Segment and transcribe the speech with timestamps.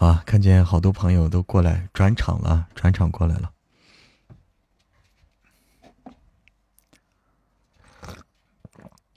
[0.00, 3.52] 啊，看见好多朋友都过来转场了，转场过来了。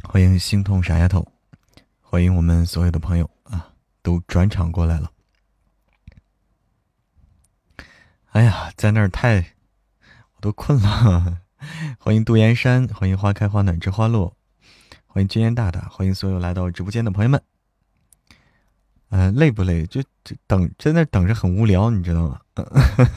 [0.04, 1.26] 欢迎心痛傻丫头，
[2.02, 3.72] 欢迎我们所有的朋友啊，
[4.02, 5.10] 都转场过来了。
[8.32, 9.56] 哎呀，在那儿太，
[10.36, 11.42] 我都困了。
[11.98, 14.36] 欢迎杜岩山，欢迎花开花暖知花落，
[15.08, 17.42] 欢迎君烟大大，欢迎所有来到直播间的朋友们。
[19.16, 19.86] 嗯，累不累？
[19.86, 22.42] 就就等在那等着很无聊，你知道吗？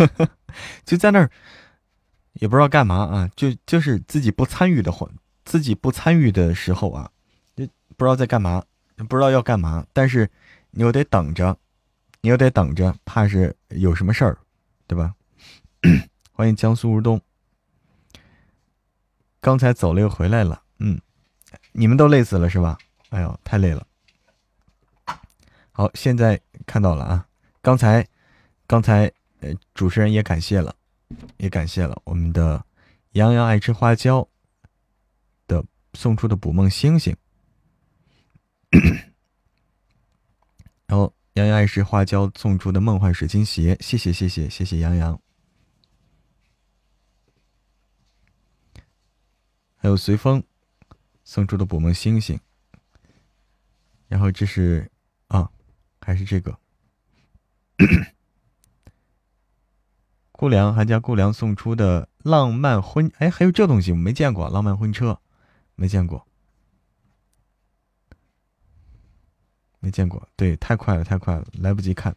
[0.85, 1.31] 就在那儿，
[2.35, 5.09] 也不知道干嘛啊，就就是自己不参与的话。
[5.47, 7.11] 自己不参与的时候啊，
[7.55, 8.63] 就不知道在干嘛，
[9.09, 10.29] 不知道要干嘛，但是
[10.73, 11.57] 你又得等着，
[12.21, 14.37] 你又得等着，怕是有什么事儿，
[14.87, 15.15] 对吧？
[16.31, 17.19] 欢迎江苏如东，
[19.41, 21.01] 刚才走了又回来了，嗯，
[21.73, 22.77] 你们都累死了是吧？
[23.09, 23.87] 哎呦，太累了。
[25.77, 27.29] 好，现在看到了啊，
[27.61, 28.09] 刚才，
[28.67, 30.75] 刚才呃，主持人也感谢了，
[31.37, 32.65] 也感谢了我们的
[33.13, 34.27] 杨洋爱吃花椒
[35.47, 35.63] 的。
[35.93, 37.15] 送出的捕梦星星，
[40.87, 45.19] 然后洋洋爱吃花椒送出的梦幻水晶鞋，谢谢谢谢谢谢杨洋，
[49.77, 50.43] 还有随风
[51.25, 52.39] 送出的捕梦星星，
[54.09, 54.91] 然后这是，
[56.07, 56.57] 还是这个
[60.31, 65.21] 顾良还叫顾良送出的浪漫婚，哎，还有这东西我没见过，浪漫婚车。
[65.75, 66.25] 没见过，
[69.81, 70.29] 没见过。
[70.37, 72.15] 对，太快了，太快了，来不及看。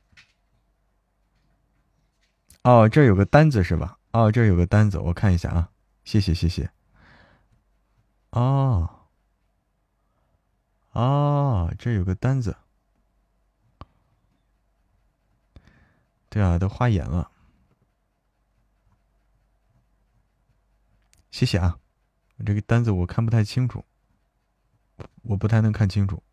[2.61, 3.97] 哦，这有个单子是吧？
[4.11, 5.71] 哦，这有个单子，我看一下啊。
[6.03, 6.69] 谢谢，谢谢。
[8.29, 8.88] 哦，
[10.91, 12.55] 哦，这有个单子。
[16.29, 17.31] 对啊，都花眼了。
[21.31, 21.79] 谢谢啊。
[22.45, 23.84] 这个单子我看不太清楚，
[25.23, 26.23] 我不太能看清楚。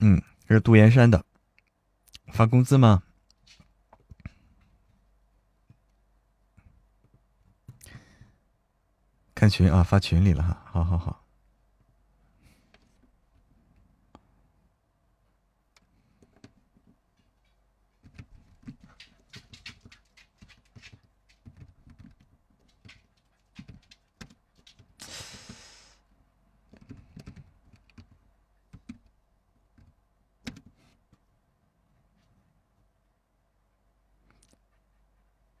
[0.00, 1.24] 嗯，这是杜岩山的，
[2.32, 3.02] 发工资吗？
[9.38, 11.24] 看群啊，发群里了哈，好好好。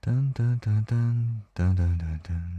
[0.00, 2.58] 噔噔噔噔噔噔噔噔。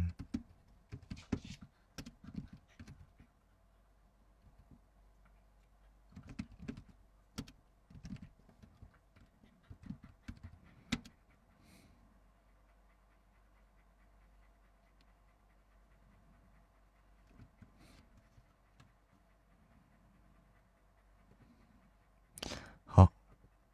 [22.85, 23.11] 好，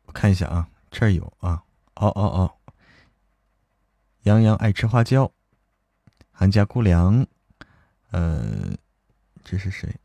[0.05, 1.61] 我看一下啊，这儿有啊，
[1.93, 2.57] 哦哦哦。
[4.23, 5.31] 杨洋爱吃花椒，
[6.31, 7.27] 韩家姑娘，
[8.09, 8.75] 呃，
[9.43, 9.95] 这是谁？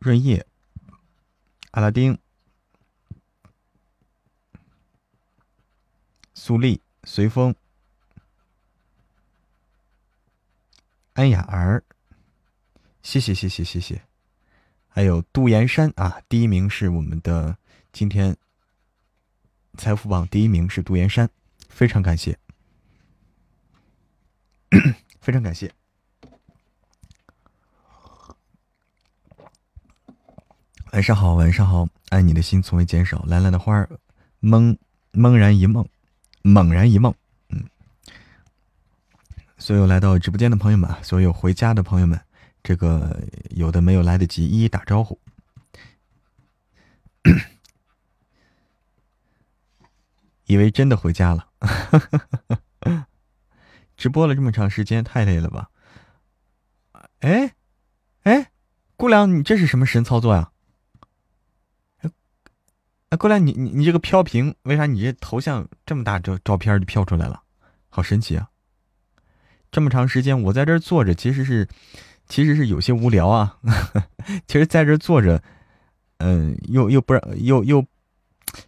[0.00, 0.46] 润叶，
[1.70, 2.18] 阿拉丁，
[6.34, 7.54] 苏丽，随风，
[11.14, 11.82] 安雅儿，
[13.02, 14.02] 谢谢谢谢谢谢，
[14.88, 17.56] 还有杜岩山啊，第一名是我们的
[17.94, 18.36] 今天
[19.76, 21.28] 财富榜第一名是杜岩山，
[21.68, 22.38] 非常感谢。
[25.20, 25.72] 非常感谢。
[30.92, 33.24] 晚上好，晚上好，爱你的心从未减少。
[33.26, 33.88] 蓝蓝的花儿，
[34.40, 34.76] 懵
[35.12, 35.88] 懵然一梦，
[36.42, 37.12] 猛然一梦。
[37.48, 37.64] 嗯，
[39.58, 42.20] 所有来到直播间的朋友们，所有回家的朋友们，
[42.62, 43.20] 这个
[43.50, 45.18] 有的没有来得及一一打招呼，
[50.46, 51.48] 以为真的回家了。
[53.96, 55.70] 直播了这么长时间，太累了吧？
[57.20, 57.54] 哎，
[58.24, 58.50] 哎，
[58.96, 60.50] 姑娘，你这是什么神操作呀？
[63.10, 67.42] 哎，姑娘，你你你这个飘屏，为啥你这头像这么大照照片就飘出来了？
[67.88, 68.48] 好神奇啊！
[69.70, 71.68] 这么长时间我在这坐着，其实是
[72.28, 73.58] 其实是有些无聊啊。
[74.48, 75.40] 其实在这坐着，
[76.18, 77.86] 嗯，又又不让又又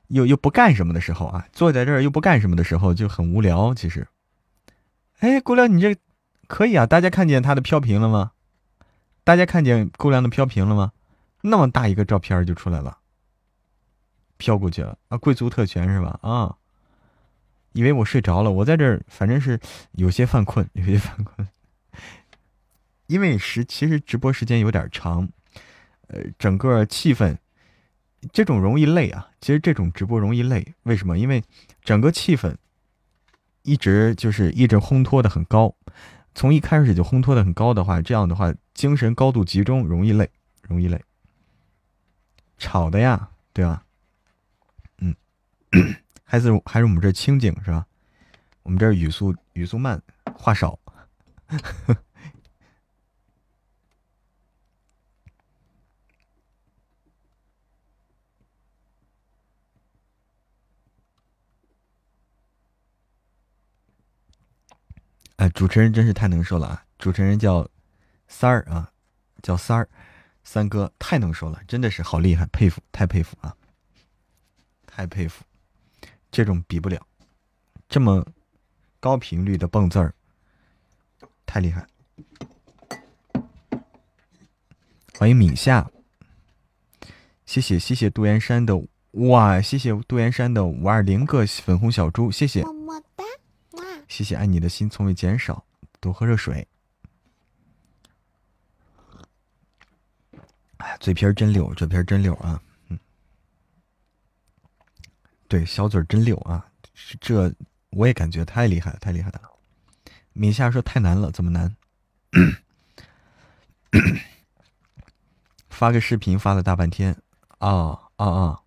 [0.09, 3.75] 又又不干什么的时候啊，坐在这儿又不干什么的时候就很无聊。
[3.75, 4.07] 其实。
[5.21, 5.97] 哎，姑娘，你这
[6.47, 6.85] 可以啊！
[6.85, 8.33] 大家看见他的飘屏了吗？
[9.25, 10.93] 大家看见姑娘的飘屏了吗？
[11.41, 12.99] 那么大一个照片就出来了，
[14.37, 15.17] 飘过去了啊！
[15.17, 16.19] 贵族特权是吧？
[16.23, 16.57] 啊，
[17.73, 19.59] 以为我睡着了，我在这儿反正是
[19.93, 21.49] 有些犯困，有些犯困，
[23.07, 25.29] 因为时其实直播时间有点长，
[26.09, 27.37] 呃，整个气氛
[28.33, 29.29] 这种容易累啊。
[29.41, 31.19] 其实这种直播容易累，为什么？
[31.19, 31.43] 因为
[31.83, 32.55] 整个气氛
[33.63, 35.75] 一直就是一直烘托的很高，
[36.35, 40.31] 从一开始就烘托的很高的话，这样的话精神高度集中，容易累，
[40.63, 41.03] 容易累。
[42.59, 43.85] 吵的呀，对吧？
[44.99, 45.15] 嗯，
[46.25, 47.87] 还是还是我们这清静是吧？
[48.63, 50.01] 我们这语速语速慢，
[50.35, 50.79] 话少。
[65.37, 66.85] 哎，主持人真是太能说了啊！
[66.99, 67.69] 主持人叫
[68.27, 68.91] 三儿啊，
[69.43, 69.89] 叫三儿。
[70.45, 73.53] 三哥太能说了，真的是好厉害，佩服，太佩服啊！
[74.87, 75.43] 太佩服，
[76.31, 77.05] 这种比不了，
[77.89, 78.25] 这么
[79.01, 80.15] 高频率的蹦字儿，
[81.45, 81.85] 太厉害。
[85.19, 85.91] 欢迎敏夏，
[87.45, 88.81] 谢谢谢谢杜岩山的
[89.11, 92.63] 哇，谢谢杜岩山的五二零个粉红小猪，谢谢，
[94.09, 95.65] 谢谢爱你的心从未减少，
[96.01, 96.67] 多喝热水。
[100.79, 102.63] 哎，嘴皮儿真溜，嘴皮儿真溜啊！
[102.89, 102.99] 嗯，
[105.49, 106.71] 对，小嘴儿真溜啊！
[107.21, 107.53] 这
[107.91, 109.41] 我也感觉太厉害了，太厉害了。
[110.33, 111.77] 米夏说太难了，怎么难？
[115.71, 117.21] 发个视频发了大半天，
[117.59, 118.63] 啊啊啊！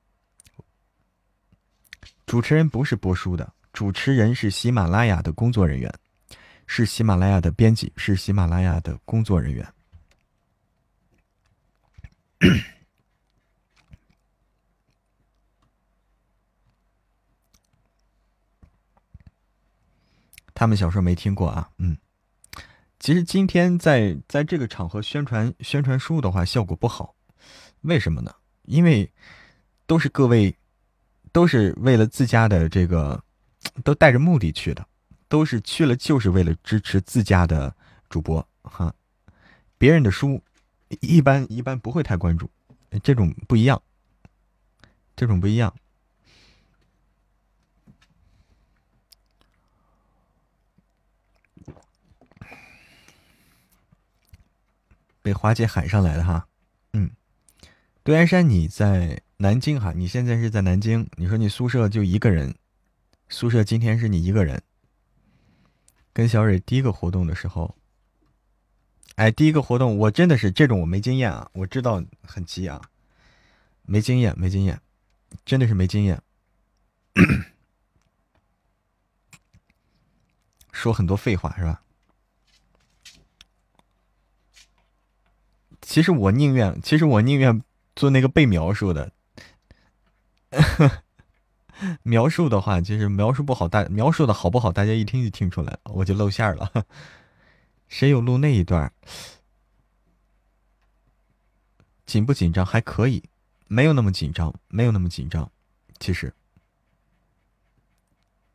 [2.25, 5.89] 主持人不是播书的，主持人是喜马拉雅的工作人员，
[6.67, 9.65] 是喜马拉雅的编辑，是喜马拉雅的工作人员。
[20.53, 21.97] 他们小时候没听过啊，嗯，
[22.99, 27.15] 其实今天在在这个场合宣传宣传书的话，效果不好，
[27.83, 28.35] 为什么呢？
[28.63, 29.09] 因为
[29.85, 30.53] 都是各位
[31.31, 33.23] 都是为了自家的这个，
[33.83, 34.87] 都带着目的去的，
[35.27, 37.75] 都是去了就是为了支持自家的
[38.09, 38.93] 主播哈，
[39.77, 40.41] 别人的书。
[41.01, 42.49] 一般一般不会太关注，
[43.03, 43.79] 这种不一样，
[45.15, 45.71] 这种不一样。
[55.21, 56.47] 被花姐喊上来的哈，
[56.93, 57.11] 嗯，
[58.03, 62.55] 杜岩山你在南京哈，你现在是在南京，你说你宿舍就一个人，
[63.31, 64.63] 宿舍今天是你一个人，
[66.11, 67.75] 跟小蕊第一个活动的时候。
[69.17, 72.81] 哎，第一个活动我真的是这种我没经验啊，我知道很急啊，
[73.83, 74.81] 没经验，没经验，
[75.45, 76.21] 真的是没经验，
[80.71, 81.83] 说很多废话是吧？
[85.81, 87.61] 其实我宁愿，其实我宁愿
[87.95, 89.11] 做那个被描述的，
[92.03, 96.85] 描述的话，其实描述不好，大描述的好不好，大家一听就听出来了，我就露馅了。
[97.87, 98.91] 谁有录那一段？
[102.05, 102.65] 紧不紧张？
[102.65, 103.23] 还可以，
[103.67, 105.51] 没有那么紧张，没有那么紧张。
[105.99, 106.33] 其实，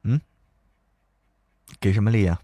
[0.03, 0.21] 嗯，
[1.81, 2.41] 给什么力啊？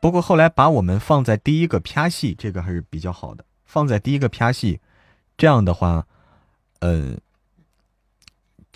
[0.00, 3.44] 不过后来把我们放在第一个啪戏，这个还是比较好的。
[3.64, 4.80] 放在第一个啪戏，
[5.36, 6.06] 这样的话，
[6.80, 7.18] 呃，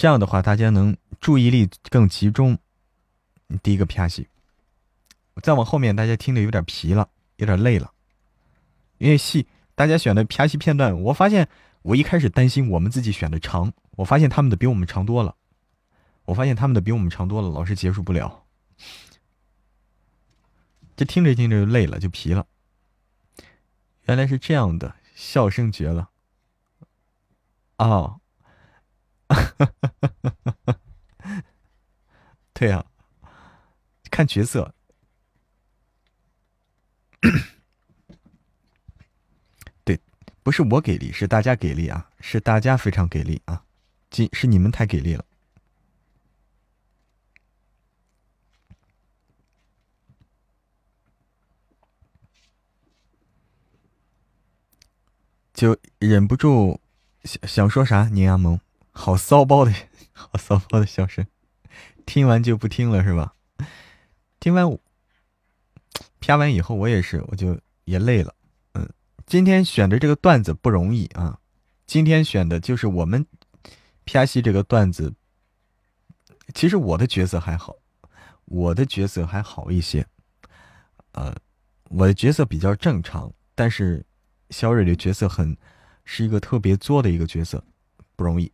[0.02, 2.58] 这样的话大家能注意力更集中。
[3.62, 4.26] 第一个啪戏。
[5.44, 7.92] 再往后面，大家听的有点疲了，有点累了，
[8.98, 11.48] 因为戏大家选的啪戏片段，我发现
[11.82, 15.36] 我一开始担心我们自己选的长，我发现他们的比我们长多了，
[16.24, 18.42] 我发现他们的比我们长多了，老是结束不了，
[20.96, 22.44] 这听着听着就累了，就疲了。
[24.06, 26.10] 原来是这样的，笑声绝了，
[27.76, 28.20] 哦，
[32.52, 32.84] 对呀，
[34.10, 34.74] 看角色。
[39.84, 39.98] 对，
[40.42, 42.10] 不是我给力，是大家给力啊！
[42.20, 43.64] 是大家非常给力啊！
[44.10, 45.24] 今是你们太给力了，
[55.54, 56.80] 就忍不住
[57.24, 58.08] 想想说啥？
[58.08, 58.60] 宁亚蒙，
[58.92, 59.72] 好骚包的，
[60.12, 61.26] 好骚包的笑声，
[62.06, 63.34] 听完就不听了是吧？
[64.38, 64.78] 听完。
[66.20, 68.32] 啪完以后，我也是，我就也累了，
[68.74, 68.88] 嗯，
[69.26, 71.40] 今天选的这个段子不容易啊！
[71.84, 73.26] 今天选的就是我们
[74.04, 75.12] P 西这个段子。
[76.54, 77.74] 其实我的角色还好，
[78.44, 80.06] 我的角色还好一些。
[81.10, 81.34] 呃，
[81.90, 84.06] 我的角色比较正常，但是
[84.50, 85.56] 肖蕊的角色很
[86.04, 87.64] 是一个特别作的一个角色，
[88.14, 88.50] 不容易。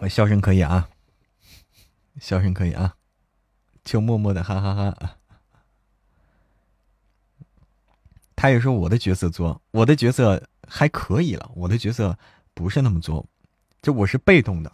[0.00, 0.88] 我笑声可以啊，
[2.20, 2.96] 笑声可以啊，
[3.82, 5.16] 就默默的哈哈哈。
[8.36, 12.18] 他也说我的角色作，我的角色还可以了，我的角色
[12.52, 13.26] 不是那么作，
[13.80, 14.70] 就我是被动的，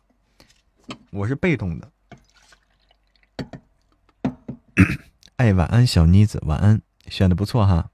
[1.10, 1.92] 我是被动的。
[5.36, 7.90] 哎，晚安，小妮子，晚安，选的不错哈。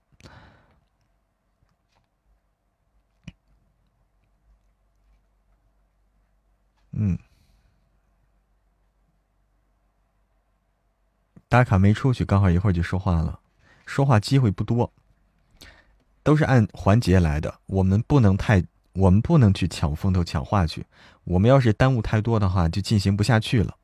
[6.99, 7.19] 嗯，
[11.47, 13.39] 打卡没出去，刚好一会儿就说话了，
[13.85, 14.91] 说话机会不多，
[16.23, 20.87] 都是按环节来的，我们不能太，我们不能去抢风头、抢话去，
[21.25, 23.77] 我们要是耽误太多的话，就进行不下去了。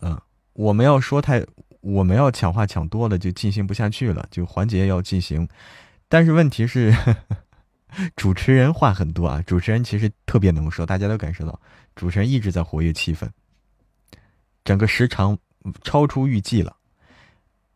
[0.00, 0.18] 嗯，
[0.54, 1.44] 我们要说太，
[1.82, 5.46] 我们要抢话抢多了，就进行不下去了，就环节要进行，
[6.08, 6.96] 但是问题是。
[8.16, 11.60] 主持人话很多啊，主持人其实特别能说，大家都感受到，
[11.94, 13.28] 主持人一直在活跃气氛，
[14.64, 15.38] 整个时长
[15.82, 16.76] 超出预计了。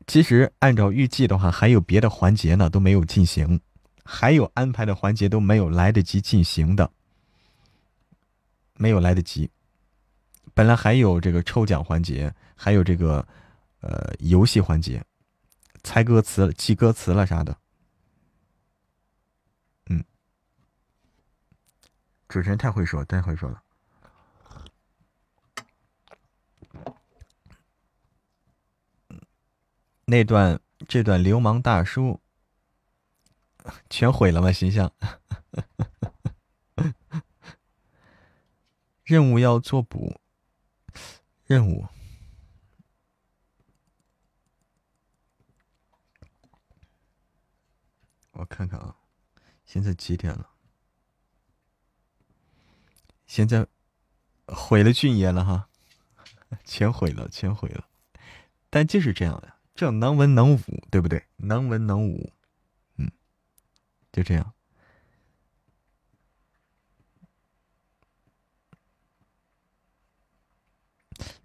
[0.07, 3.61] 其实按照预计的话，还有别的环节呢都没有进行，
[4.05, 6.90] 还有安排的环节都没有来得及进行的，
[8.75, 9.49] 没有来得及。
[10.52, 13.26] 本来还有这个抽奖环节，还有这个
[13.81, 15.02] 呃游戏环节，
[15.85, 17.57] 猜歌词、记歌词了啥的。
[22.31, 23.61] 主持人太会说，太会说了。
[30.05, 32.21] 那段这段流氓大叔
[33.91, 34.53] 全毁了吗？
[34.53, 34.93] 形象？
[39.03, 40.21] 任务要做补，
[41.47, 41.85] 任务。
[48.31, 48.97] 我看看啊，
[49.65, 50.49] 现在几点了？
[53.31, 53.65] 现在
[54.49, 55.69] 毁了俊爷了哈，
[56.67, 57.87] 全毁了，全毁了。
[58.69, 60.59] 但就是这样呀，这能文能武，
[60.91, 61.25] 对不对？
[61.37, 62.33] 能文能武，
[62.97, 63.09] 嗯，
[64.11, 64.53] 就这样。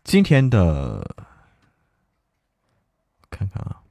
[0.04, 1.16] 今天的
[3.30, 3.84] 看看啊。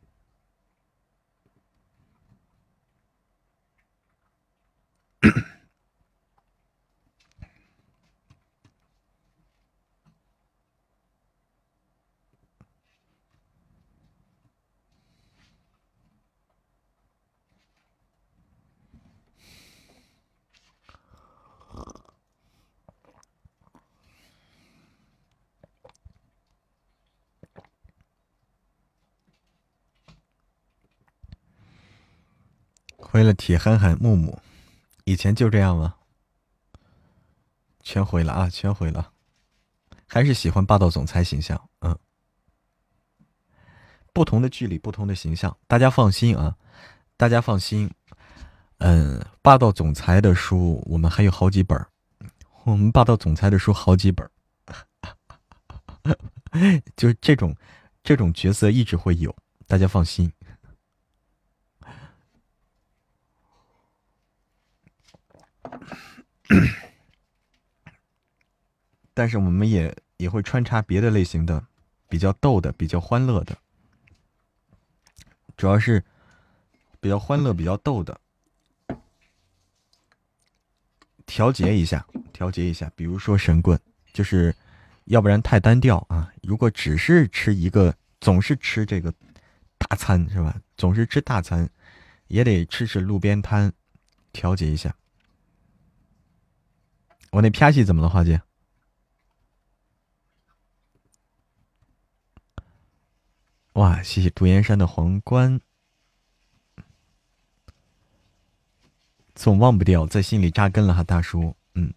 [33.04, 34.38] 回了铁憨憨木木，
[35.04, 35.94] 以前就这样吗？
[37.82, 38.49] 全毁了啊！
[38.49, 39.12] 全毁了，
[40.06, 41.68] 还是喜欢霸道总裁形象。
[41.80, 41.96] 嗯，
[44.12, 46.56] 不同的距离，不同的形象，大家放心啊！
[47.16, 47.90] 大家放心。
[48.78, 51.87] 嗯，霸道总裁的书我们还有好几本
[52.64, 54.28] 我们霸道总裁的书好几本
[56.96, 57.54] 就是这种
[58.02, 59.34] 这种角色一直会有，
[59.66, 60.30] 大家放心。
[69.12, 71.64] 但是我们也也会穿插别的类型的，
[72.09, 73.57] 比较逗的、比较欢乐的，
[75.57, 76.02] 主要是
[77.00, 78.21] 比较欢乐、比较逗的，
[81.26, 82.90] 调节一下，调节一下。
[82.97, 83.78] 比如说神棍，
[84.12, 84.54] 就是
[85.04, 86.33] 要不然太单调啊。
[86.43, 89.14] 如果只是吃一个，总是吃这个
[89.78, 90.61] 大餐是吧？
[90.76, 91.71] 总是吃大餐，
[92.26, 93.73] 也得吃吃路边摊，
[94.33, 94.93] 调节一下。
[97.35, 98.41] 我那啪戏怎么了，花姐？
[103.73, 105.61] 哇，谢谢独岩山的皇冠，
[109.35, 111.57] 总忘不掉，在心里扎根了哈，大叔。
[111.75, 111.93] 嗯，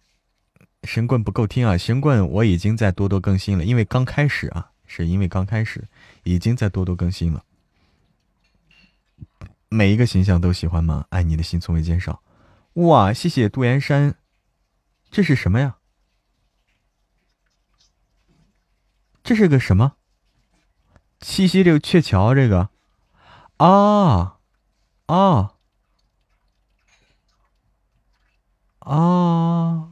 [0.82, 5.86] 神棍不够听啊，神棍我已经在多多更新了，因为刚开始啊，是因为刚开始，
[6.24, 7.44] 已经在多多更新了。
[9.68, 11.06] 每一个形象都喜欢吗？
[11.10, 12.20] 爱你的心从未减少。
[12.72, 14.16] 哇，谢谢杜岩山。
[15.10, 15.78] 这是什么呀？
[19.22, 19.96] 这是个什么？
[21.20, 22.70] 七夕这个鹊桥这个
[23.56, 24.38] 啊
[25.06, 25.54] 啊
[28.78, 29.90] 啊！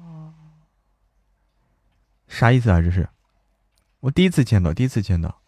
[2.28, 2.80] 啥意思啊？
[2.80, 3.08] 这是
[4.00, 5.42] 我第一次见到，第一次见到。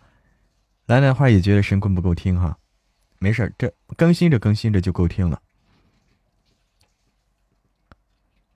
[0.86, 2.58] 兰兰花也觉得神棍不够听哈，
[3.18, 5.42] 没事这更新着更新着就够听了。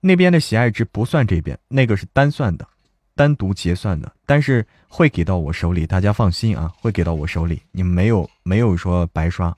[0.05, 2.67] 那边的喜爱值不算这边，那个是单算的，
[3.15, 9.57] 单独结算的，但是会给到我手里，大家放心啊，会给到我手里，你们没有没有说白刷。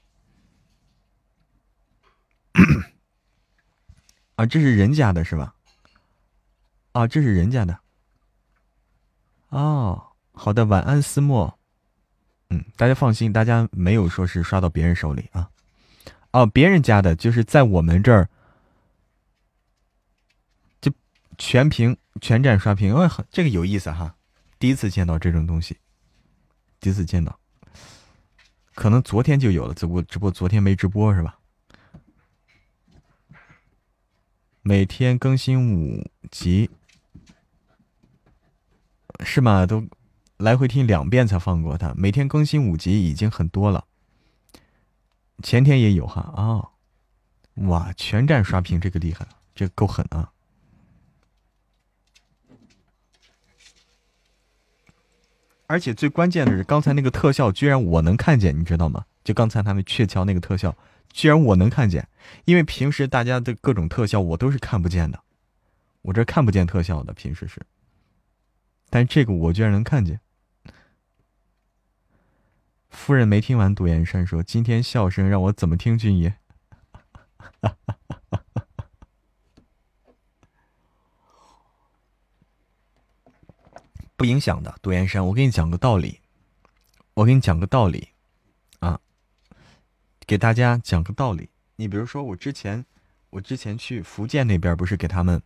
[4.38, 5.56] 啊，这是人家的是吧？
[6.92, 7.80] 啊，这是人家的。
[9.50, 10.00] 哦，
[10.32, 11.58] 好的，晚安，思墨。
[12.52, 15.50] 嗯，大家放心，大家没有说是刷到别人手里啊。
[16.34, 18.30] 哦，别人家的就是在我们这儿。
[21.38, 24.16] 全屏全站刷屏，哦，这个有意思哈，
[24.58, 25.78] 第一次见到这种东西，
[26.80, 27.40] 第一次见到，
[28.74, 31.40] 可能昨天就有了，只不过只不过昨天没直播是吧？
[34.62, 36.70] 每天更新五集，
[39.24, 39.66] 是吗？
[39.66, 39.88] 都
[40.38, 43.86] 来回听两遍才放过他，每天更新五集已经很多了。
[45.44, 46.72] 前天也有哈啊，
[47.68, 50.32] 哇，全站刷屏，这个厉害，这个够狠啊！
[55.68, 59.06] 而且最关键的是，刚才那个特效居然我能看见，你知道吗？
[59.24, 60.76] 就刚才他们鹊桥那个特效，
[61.12, 62.08] 居然我能看见，
[62.46, 65.20] 因为平时大家的各种特效我都是看不见的，
[66.04, 67.62] 我这看不见特效的，平时是，
[68.90, 70.20] 但这个我居然能看见。
[72.90, 76.36] 夫人没听完，独眼山说：“今天笑声让我怎么听君爷？”
[84.26, 86.20] 影响的，杜岩山，我给你讲个道理，
[87.14, 88.10] 我给你讲个道理，
[88.80, 89.00] 啊，
[90.26, 91.50] 给大家讲个道理。
[91.78, 92.86] 你比如说，我之前，
[93.30, 95.42] 我之前去福建那边，不是给他们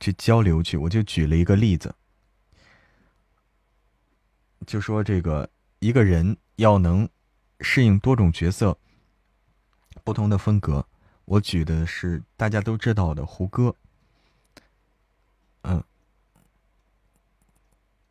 [0.00, 1.94] 去交流去，我就举了一个例子，
[4.66, 7.08] 就说这个一个人要能
[7.60, 8.78] 适应多种角色、
[10.04, 10.86] 不同的风格。
[11.24, 13.74] 我举的是大家都知道的胡歌，
[15.62, 15.82] 嗯。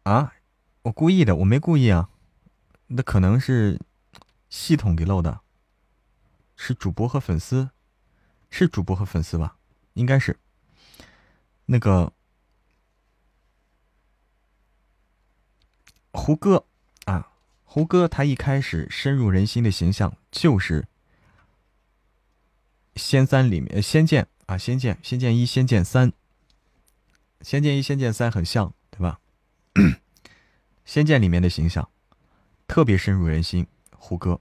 [0.06, 0.36] 啊，
[0.84, 2.12] 我故意的，我没故意啊，
[2.88, 3.82] 那可能是
[4.50, 5.42] 系统给漏的，
[6.56, 7.72] 是主播和粉丝，
[8.52, 9.58] 是主播和粉丝吧？
[9.94, 10.38] 应该是
[11.66, 12.14] 那个
[16.12, 16.68] 胡歌
[17.06, 17.32] 啊，
[17.64, 20.84] 胡歌他一开始深入人心的形象就是
[22.96, 26.10] 《仙三》里面，《仙剑》啊，《仙剑》《仙剑一》《仙剑三》，
[27.42, 28.70] 《仙剑一》《仙剑三》很像，
[30.86, 31.90] 《仙剑》里面的形象
[32.68, 34.40] 特别深入人心，胡歌。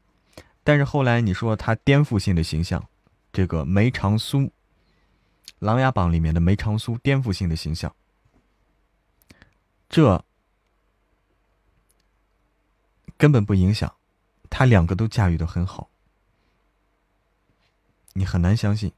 [0.62, 2.88] 但是后来你说他颠覆性的形象，
[3.32, 4.38] 这个梅长苏，
[5.58, 7.94] 《琅琊榜》里面的梅长苏颠覆性的形象，
[9.88, 10.24] 这
[13.16, 13.94] 根本不影响，
[14.48, 15.90] 他两个都驾驭的很好，
[18.14, 18.92] 你很难相信。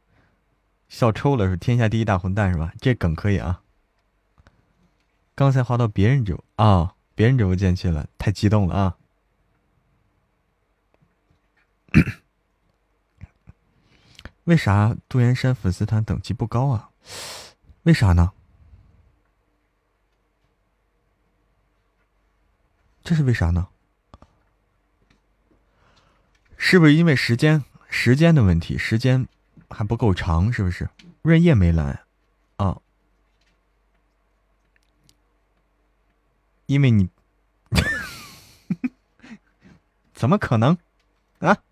[0.88, 2.72] 笑抽了是天下第一大混蛋是吧？
[2.80, 3.62] 这梗可以啊。
[5.36, 8.96] 刚才滑到别人直播啊，别人直播间去了，太激动了啊！
[14.44, 16.88] 为啥杜岩山粉丝团等级不高啊？
[17.82, 18.32] 为啥呢？
[23.04, 23.68] 这是为啥呢？
[26.56, 28.78] 是不是因为时间时间的问题？
[28.78, 29.28] 时间
[29.68, 30.88] 还不够长，是不是？
[31.20, 32.04] 润叶没来
[32.56, 32.80] 啊？
[36.66, 37.08] 因为你，
[40.14, 40.76] 怎么可能
[41.38, 41.62] 啊？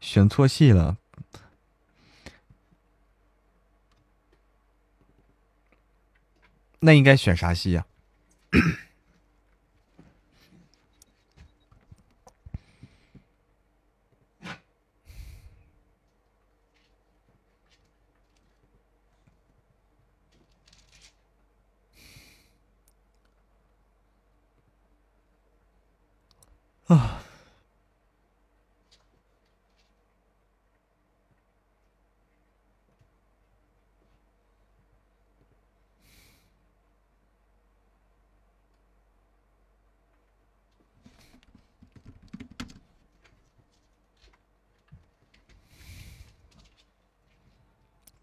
[0.00, 0.96] 选错戏了，
[6.80, 7.84] 那应该选啥戏呀？
[8.52, 8.83] 啊。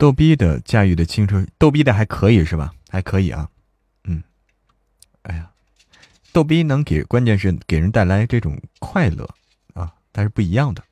[0.02, 2.74] 逗逼的驾驭的轻车，逗逼的还可以是吧？
[2.90, 3.48] 还可以啊，
[4.06, 4.24] 嗯，
[5.22, 5.52] 哎呀，
[6.34, 9.30] 逗逼能给，关键是给人带来这种快乐
[9.76, 10.84] 啊，但是不一样的。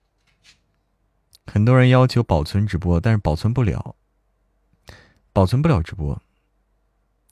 [1.48, 3.96] 很多人要求保存直播，但是保存不了，
[5.34, 6.22] 保存不了直播。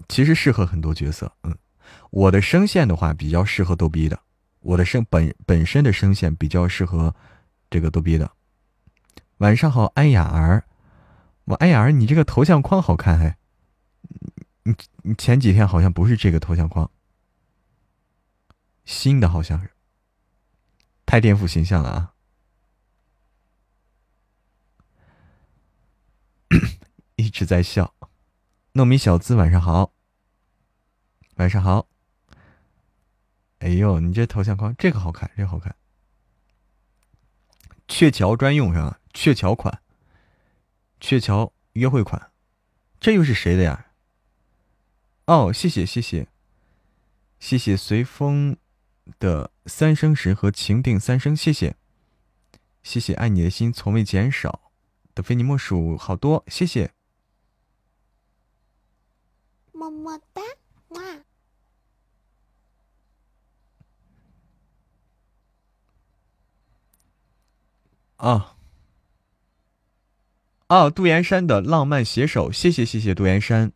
[0.10, 1.56] 其实适合很多角色，嗯，
[2.10, 4.20] 我的声线的话比较适合逗逼的，
[4.62, 7.16] 我的声本本身的声线比较适合
[7.70, 8.32] 这个逗逼的。
[9.38, 10.64] 晚上好，安雅儿。
[11.48, 13.38] 我哎呀，你这个头像框好看还，
[14.64, 16.92] 你你前几天好像不是这个头像框，
[18.84, 19.72] 新的好像是，
[21.06, 22.14] 太颠覆形象了啊！
[27.16, 27.94] 一直在笑，
[28.74, 29.94] 糯米小子晚上好，
[31.36, 31.88] 晚上好。
[33.60, 35.74] 哎呦，你这头像框这个好看，这个好看，
[37.88, 39.00] 鹊桥专用是吧？
[39.14, 39.82] 鹊桥款。
[41.00, 42.32] 鹊桥约会款，
[43.00, 43.92] 这又是谁的呀？
[45.26, 46.28] 哦，谢谢谢谢，
[47.40, 48.58] 谢谢随风
[49.20, 51.76] 的三生石和情定三生，谢谢，
[52.82, 54.72] 谢谢爱你的心从未减少
[55.14, 56.92] 的非你莫属，好多谢谢，
[59.72, 60.42] 么么哒，
[60.90, 61.02] 哇！
[68.18, 68.57] 啊。
[70.70, 73.72] 哦，杜岩山的浪漫携手，谢谢谢谢杜岩山。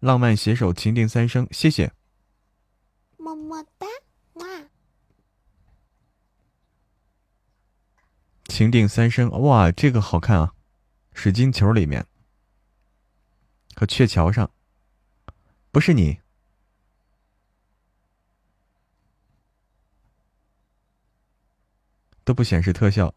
[0.00, 1.92] 浪漫携手，情定三生，谢谢。
[3.18, 3.86] 么么哒，
[4.34, 4.46] 哇！
[8.44, 10.54] 情定三生，哇，这个好看啊！
[11.12, 12.06] 水晶球里面
[13.74, 14.50] 和鹊桥上，
[15.70, 16.20] 不是你。
[22.26, 23.14] 都不显示特效，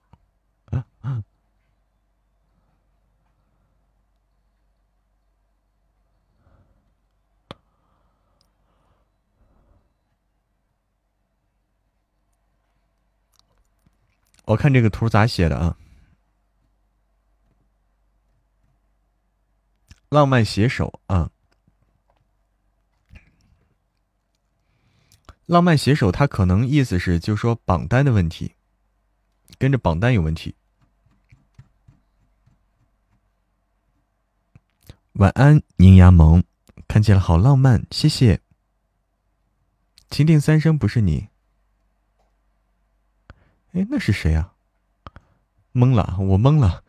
[14.46, 15.76] 我看这个图咋写的啊？
[20.10, 21.32] 浪漫携手啊，
[25.48, 28.54] 浪漫携手，他可能意思是就说榜单的问题。
[29.58, 30.56] 跟着榜单有问题。
[35.14, 36.44] 晚安，宁牙萌，
[36.88, 38.42] 看起来好浪漫，谢谢。
[40.10, 41.28] 情定三生不是你？
[43.74, 44.56] 哎，那是谁啊？
[45.74, 46.84] 懵了，我懵了。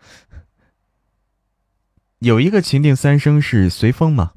[2.21, 4.35] 有一个情定三生是随风吗？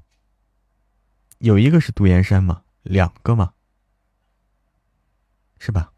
[1.37, 2.63] 有一个是独岩山吗？
[2.81, 3.53] 两个吗？
[5.59, 5.92] 是吧？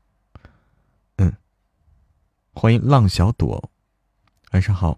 [2.58, 3.70] 欢迎浪小朵，
[4.52, 4.98] 晚上好。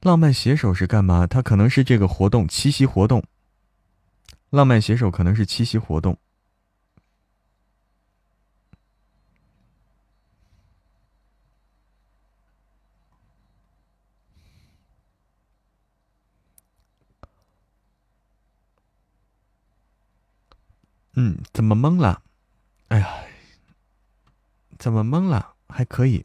[0.00, 1.26] 浪漫携手是干嘛？
[1.26, 3.22] 他可能是这个活动七夕活动。
[4.48, 6.18] 浪漫携手可能是七夕活动。
[21.12, 22.22] 嗯，怎么懵了？
[22.88, 23.29] 哎呀！
[24.80, 25.56] 怎么懵了？
[25.68, 26.24] 还可以。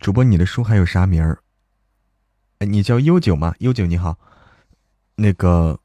[0.00, 1.42] 主播，你的书还有啥名儿？
[2.60, 3.54] 你叫悠久吗？
[3.58, 4.18] 悠久你好。
[5.16, 5.78] 那个，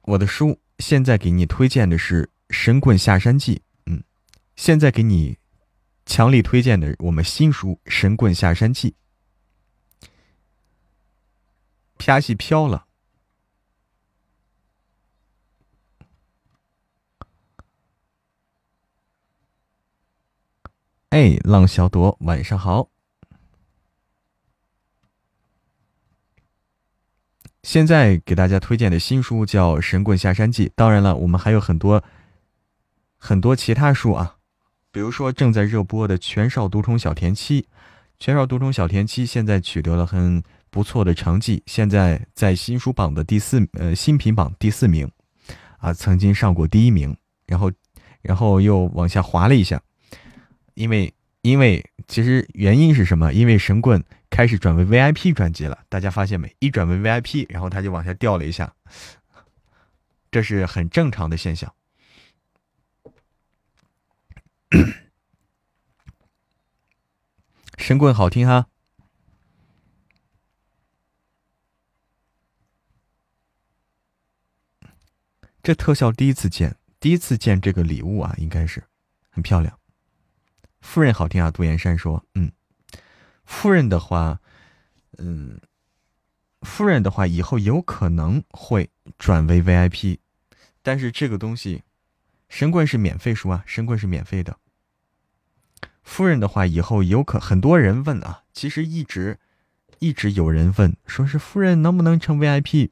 [0.00, 3.56] 我的书现在给你推荐的是《神棍下山记》。
[3.84, 4.02] 嗯，
[4.56, 5.36] 现在给你
[6.06, 8.96] 强力推荐的我们新书《神棍下山记》。
[11.98, 12.86] 啪西飘了。
[21.12, 22.88] 哎，浪小朵，晚上好。
[27.62, 32.02] 现在给大家推荐的新书叫《神棍下山记》，当然了，我们还有很多
[33.18, 34.36] 很多其他书啊，
[34.90, 37.60] 比如说正在热播的《全少独宠小田七》，
[38.18, 45.10] 《全少独宠小田七》现在取得了很不错的成绩，现在在新书榜的第四呃新品榜第四名，
[45.76, 47.70] 啊，曾经上过第一名，然后
[48.22, 49.82] 然后又往下滑了一下。
[50.74, 53.32] 因为，因为其实原因是什么？
[53.32, 55.84] 因为神棍开始转为 VIP 专辑了。
[55.88, 56.54] 大家发现没？
[56.58, 58.74] 一转为 VIP，然后它就往下掉了一下，
[60.30, 61.74] 这是很正常的现象。
[67.78, 68.68] 神棍好听哈，
[75.62, 78.84] 这特效第一次见，第一次见这个礼物啊，应该是
[79.30, 79.81] 很漂亮。
[80.82, 82.52] 夫人好听啊，杜岩山说，嗯，
[83.44, 84.40] 夫人的话，
[85.16, 85.58] 嗯，
[86.60, 90.18] 夫人的话以后有可能会转为 VIP，
[90.82, 91.82] 但是这个东西，
[92.48, 94.58] 神棍是免费书啊，神棍是免费的。
[96.02, 99.38] 夫人的话，以后有可很多人问啊，其实一直
[100.00, 102.90] 一直有人问，说是夫人能不能成 VIP？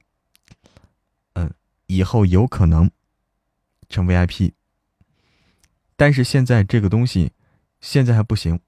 [1.34, 1.52] 嗯，
[1.86, 2.90] 以后有可能
[3.88, 4.52] 成 VIP，
[5.96, 7.32] 但是现在这个东西
[7.80, 8.60] 现在还不行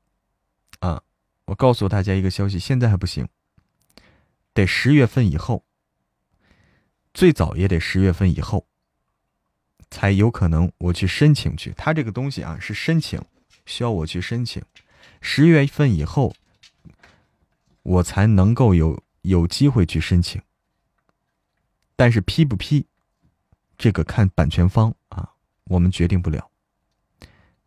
[0.80, 1.02] 啊！
[1.46, 3.28] 我告诉大家一个消息，现在还不行，
[4.54, 5.64] 得十月份以后，
[7.12, 8.66] 最早也得十月份以后
[9.90, 11.72] 才有可能我去申请去。
[11.76, 13.22] 他这个东西啊是申请。
[13.64, 14.60] 需要我去申请，
[15.20, 16.34] 十月份以后，
[17.84, 20.42] 我才能够有有机会去申请。
[21.94, 22.84] 但是批不批，
[23.78, 25.34] 这个看版权方啊，
[25.66, 26.50] 我们决定不了。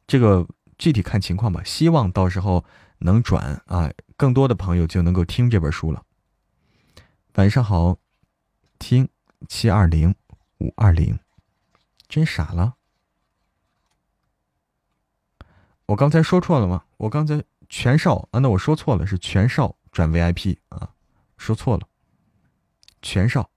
[0.06, 0.46] 这个
[0.78, 1.64] 具体看情况吧。
[1.64, 2.66] 希望到时候
[3.00, 6.04] 能转啊，更多的朋友就能够听这本书了。
[7.36, 7.98] 晚上好，
[8.80, 9.10] 听
[9.48, 10.16] 七二零
[10.60, 11.20] 五二零，
[12.08, 12.76] 真傻了。
[15.88, 16.86] 我刚才说错了吗？
[16.98, 20.90] 我刚才全少啊，那我说错了，是全少转 VIP 啊，
[21.38, 21.88] 说错了，
[23.02, 23.50] 全少。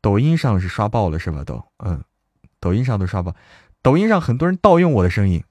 [0.00, 1.42] 抖音上是刷爆了是吧？
[1.44, 2.04] 都嗯，
[2.60, 3.34] 抖音上都刷爆，
[3.82, 5.42] 抖音上很多人盗用我的声音，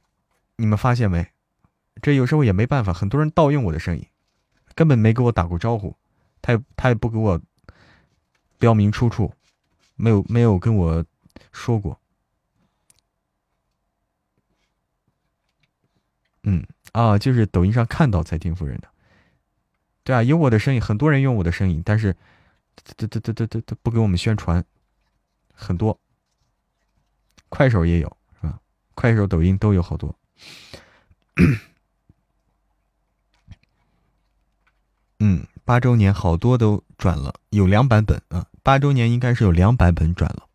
[0.58, 1.32] 你们发现没？
[2.02, 4.06] 这有时候也没办法，很多人盗用我的声音，
[4.76, 5.96] 根本没给我打过招呼，
[6.42, 7.42] 他也他也不给我
[8.60, 9.34] 标明出处，
[9.96, 11.06] 没有没有跟我
[11.52, 12.00] 说过。
[16.44, 18.88] 嗯啊，就是抖音上看到才听夫人的，
[20.04, 22.16] 对啊，有我的声音，很多人用我的声音，但是，
[22.96, 24.63] 这这这这这这不给我们宣传，
[25.54, 26.00] 很多。
[27.50, 28.60] 快手也有是吧？
[28.96, 30.18] 快手、抖音都有好多。
[35.20, 40.48] 嗯，八周年好多都转了，有两版本啊，八周年应该是有两版本转了。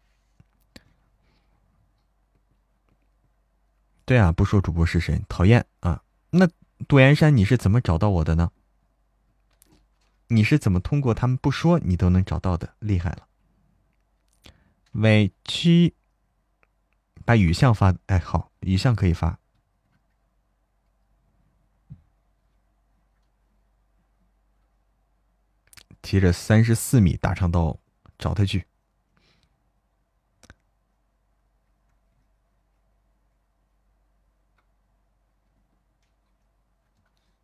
[4.04, 6.02] 对啊，不说主播是谁，讨厌啊！
[6.30, 6.48] 那
[6.86, 8.50] 杜岩山，你是怎么找到我的呢？
[10.28, 12.74] 你是怎么通过他们不说你都能找到的？
[12.78, 13.26] 厉害了！
[14.92, 15.94] 委屈，
[17.24, 19.38] 把语像发，哎，好，语像可以发。
[26.02, 27.78] 提着三十四米大长刀
[28.18, 28.66] 找他去。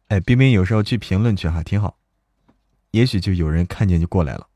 [0.09, 1.99] 哎，冰冰有时候去评论区哈，挺好，
[2.91, 4.49] 也许就有人看见就过来了。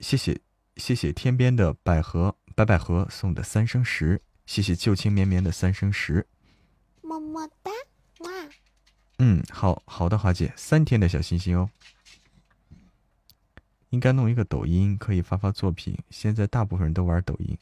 [0.00, 0.40] 谢谢
[0.76, 6.26] 谢谢天边的百合白百合送的三生石，谢谢旧情绵绵的三生石，
[7.02, 7.70] 么么哒，
[8.18, 8.30] 哇！
[9.18, 11.70] 嗯，好好的，华姐，三天的小心心哦。
[13.90, 15.96] 应该弄一个抖音，可以发发作品。
[16.10, 17.56] 现在大部分人都玩抖音。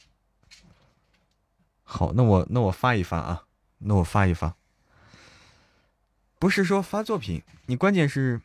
[1.83, 3.45] 好，那我那我发一发啊，
[3.77, 4.55] 那我发一发。
[6.39, 8.41] 不是说发作品，你关键是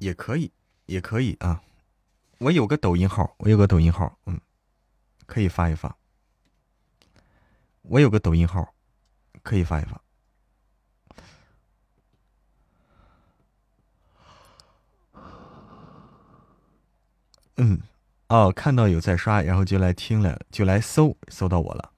[0.00, 0.50] 也可以，
[0.86, 1.62] 也可以啊。
[2.38, 4.40] 我有个抖音号，我有个抖音号，嗯，
[5.26, 5.96] 可以发一发。
[7.82, 8.74] 我有个抖音号，
[9.42, 10.00] 可以发一发。
[17.56, 17.80] 嗯。
[18.28, 21.92] 哦，看到有在刷，然后就来听了，就来搜，搜到我了。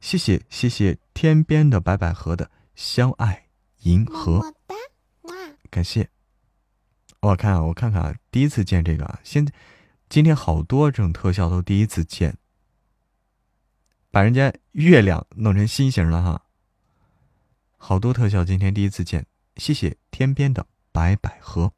[0.00, 3.48] 谢谢谢谢天边的白百合的相爱
[3.80, 4.54] 银河，
[5.68, 6.08] 感谢。
[7.22, 9.46] 我看啊，我看看啊，第一次见这个啊，现
[10.08, 12.36] 今天好多这种特效都第一次见，
[14.10, 16.44] 把人家月亮弄成心形了哈。
[17.76, 19.24] 好多特效今天第一次见，
[19.56, 21.72] 谢谢天边的白百合。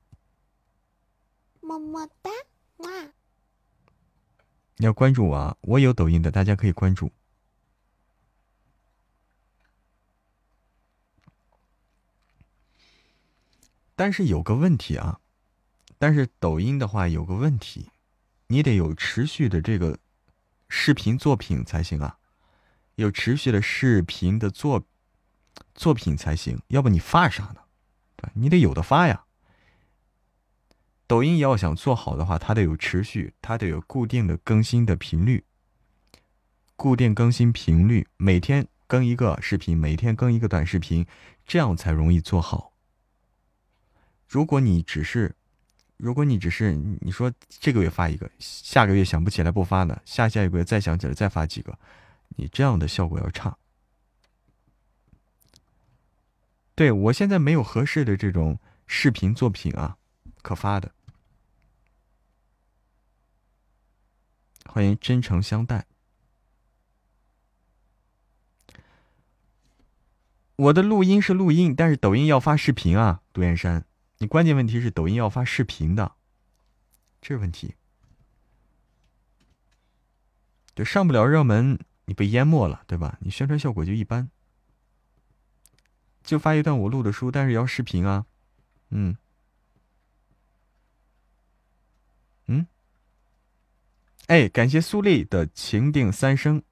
[1.61, 2.30] 么么哒，
[2.78, 2.90] 哇！
[4.78, 5.57] 要关注我啊！
[5.61, 7.12] 我有抖音的，大家可以关注。
[13.94, 15.20] 但是有个问题啊，
[15.98, 17.90] 但是抖音的话有个问题，
[18.48, 19.98] 你得有持续的这个
[20.68, 22.18] 视频作品才行啊，
[22.96, 24.85] 有持续的视频的作
[25.74, 27.61] 作品才行，要不你发啥呢？
[28.16, 29.24] 对你得有的发呀。
[31.07, 35.44] 抖音要想做好的话，它得有持续，它得有固定的更新的频率，
[36.76, 41.07] 固定更新频率，每天更一个视频，每天更一个短视频，
[41.46, 42.72] 这样才容易做好。
[44.26, 45.37] 如果你只是，
[45.96, 51.78] 如果你只是你说这个月发一个，下个月想不起来不发呢，下下一个月再想起来再发几个，
[52.37, 53.57] 你这样的效果要差。
[56.74, 59.96] 对我现在没有合适的这种视频作品啊。
[60.42, 60.92] 可发的，
[64.66, 65.87] 欢迎真诚相待。
[70.57, 73.87] 我的录音是录音，但是抖音要发视频啊，杜岩山，
[74.24, 76.12] 你关键问题是抖音要发视频的，
[77.20, 77.74] 这是问题。
[80.74, 83.18] 就上不了热门，你被淹没了，对吧？
[83.20, 84.30] 你宣传效果就一般。
[86.22, 88.24] 就发一段我录的书，但是要视频啊，
[88.88, 89.14] 嗯。
[92.46, 92.66] 嗯，
[94.28, 96.62] 哎，感谢苏丽的情定三生，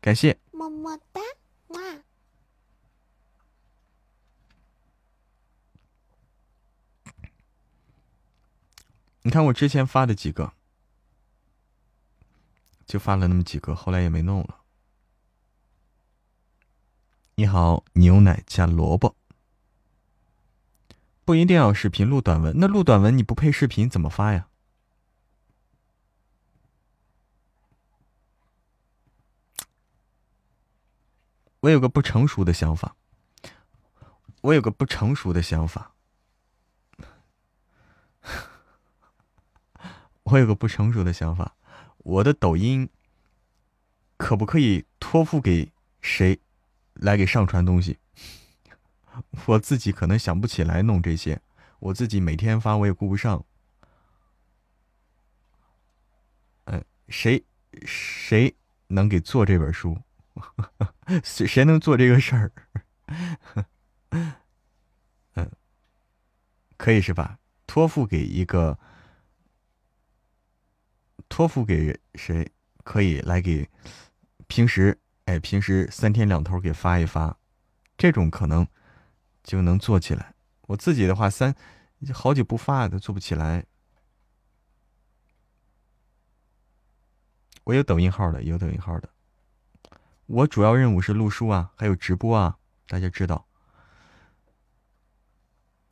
[0.00, 1.20] 感谢，么么哒，
[1.66, 1.80] 哇！
[9.26, 10.52] 你看我之前发的几个，
[12.86, 14.60] 就发了那么几个，后来也没弄了。
[17.34, 19.16] 你好，牛奶加萝卜，
[21.24, 24.46] 不一定要视频录短文，那录短文你不配视频怎么发呀？
[31.62, 32.94] 我有个不成熟的想法，
[34.42, 35.95] 我有个不成熟的想法，
[40.26, 41.54] 我有个不成熟的想法，
[41.98, 42.88] 我的抖音
[44.16, 46.40] 可不可以托付给谁
[46.94, 47.98] 来给上传东西？
[49.46, 51.40] 我自己可能想不起来弄这些，
[51.78, 53.44] 我自己每天发我也顾不上。
[56.64, 57.44] 嗯，谁
[57.84, 58.52] 谁
[58.88, 59.96] 能给做这本书？
[61.22, 62.52] 谁谁能做这个事儿？
[65.34, 65.50] 嗯，
[66.76, 67.38] 可以是吧？
[67.66, 68.78] 托付给一个，
[71.28, 72.52] 托付给谁？
[72.84, 73.68] 可以来给
[74.46, 77.36] 平时哎，平时三天两头给发一发，
[77.98, 78.64] 这种可能
[79.42, 80.34] 就能做起来。
[80.68, 81.52] 我自己的话，三
[82.14, 83.64] 好久不发都做不起来。
[87.64, 89.08] 我有抖音号的，有抖音号的。
[90.26, 93.48] 我主要任务是录书啊，还有直播啊，大家知道。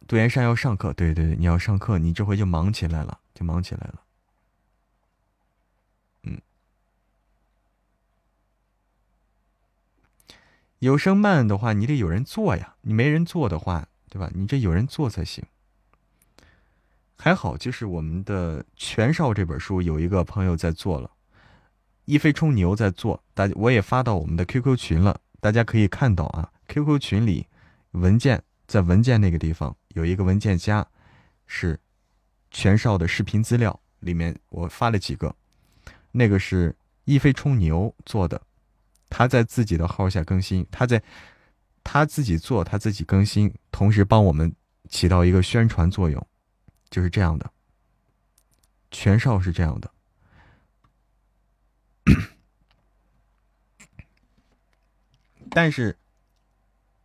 [0.07, 4.05] 杜岩山要上课，对对对，你要上课，你这回就忙起来了，就忙起来了。
[10.85, 14.31] 有声慢的话，你得有人做呀，你没人做的话，对吧？
[14.35, 15.42] 你这有人做才行。
[17.16, 21.11] 还好，就是我们的全少这本书有一个朋友在做了。
[22.05, 27.47] 一飞冲牛在做，大家我也发到我们的 QQ 群了，大家可以看到啊，QQ 群里
[27.92, 30.87] 文件在文件那个地方有一个文件夹，
[31.47, 31.81] 是
[32.51, 35.35] 全少的视频资料，里面我发了几个，
[36.12, 38.42] 那个是一飞冲牛做的，
[39.16, 41.00] 他在自己的号下更新，他在
[41.85, 44.53] 他自己做，他自己更新，同时帮我们
[44.88, 46.27] 起到一个宣传作用，
[46.90, 47.53] 就是这样的，
[48.90, 49.88] 全少是这样的。
[55.48, 55.96] 但是，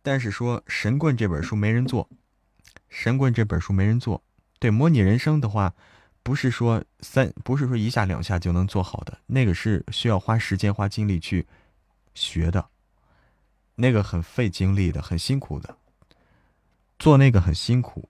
[0.02, 2.10] 但是说神棍这本书没人做，
[2.88, 4.24] 神棍这本书没人做。
[4.58, 5.72] 对，模拟人生的话，
[6.24, 11.46] 不是说三，不是说一下两下就能做好的，那个是需要花时间花精力去
[12.14, 12.68] 学的，
[13.74, 15.76] 那个很费精力的，很辛苦的，
[16.98, 18.08] 做那个很辛苦，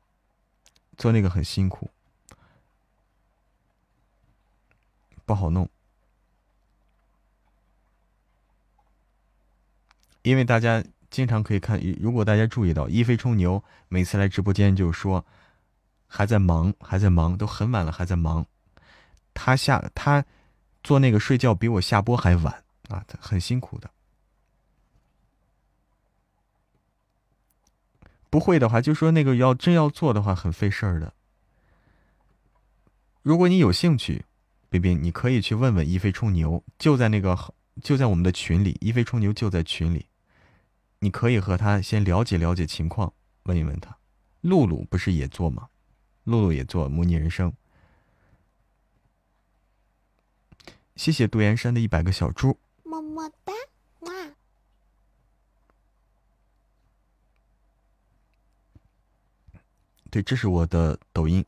[0.96, 1.90] 做那个很辛苦，
[5.24, 5.68] 不好弄。
[10.22, 15.24] 因为大家经常可以看，如果大家注意到一飞冲牛每次来直播间就说
[16.06, 18.44] 还在忙，还在忙，都很晚了还在忙。
[19.32, 20.24] 他下他
[20.82, 23.90] 做那个睡觉比我下播还晚啊，很辛苦的。
[28.28, 31.14] 不会的话，就说那个要真要做的话，很费事儿的。
[33.22, 34.24] 如果你有兴趣，
[34.68, 40.06] 冰冰，你可以去问问一飞冲牛，就在那个就在我们的群里，一飞冲牛就在群里。
[41.00, 43.12] 你可以和他先了解了解情况，
[43.44, 43.96] 问一问他。
[44.42, 45.68] 露露不是也做吗？
[46.24, 47.52] 露露也做模拟人生。
[50.94, 52.58] 谢谢杜岩山的一百个小猪，
[53.10, 53.52] 么哒，
[54.00, 54.12] 哇！
[60.10, 61.44] 对，这是我的抖音，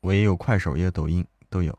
[0.00, 1.78] 我也有快手，也有抖音，都有。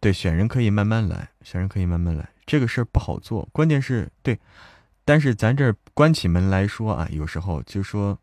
[0.00, 3.48] 对，选人可以慢慢来，选人可以慢慢来，这个事儿不好做。
[3.52, 4.38] 关键是，对，
[5.04, 8.16] 但是咱这关起门来说啊，有时候就说，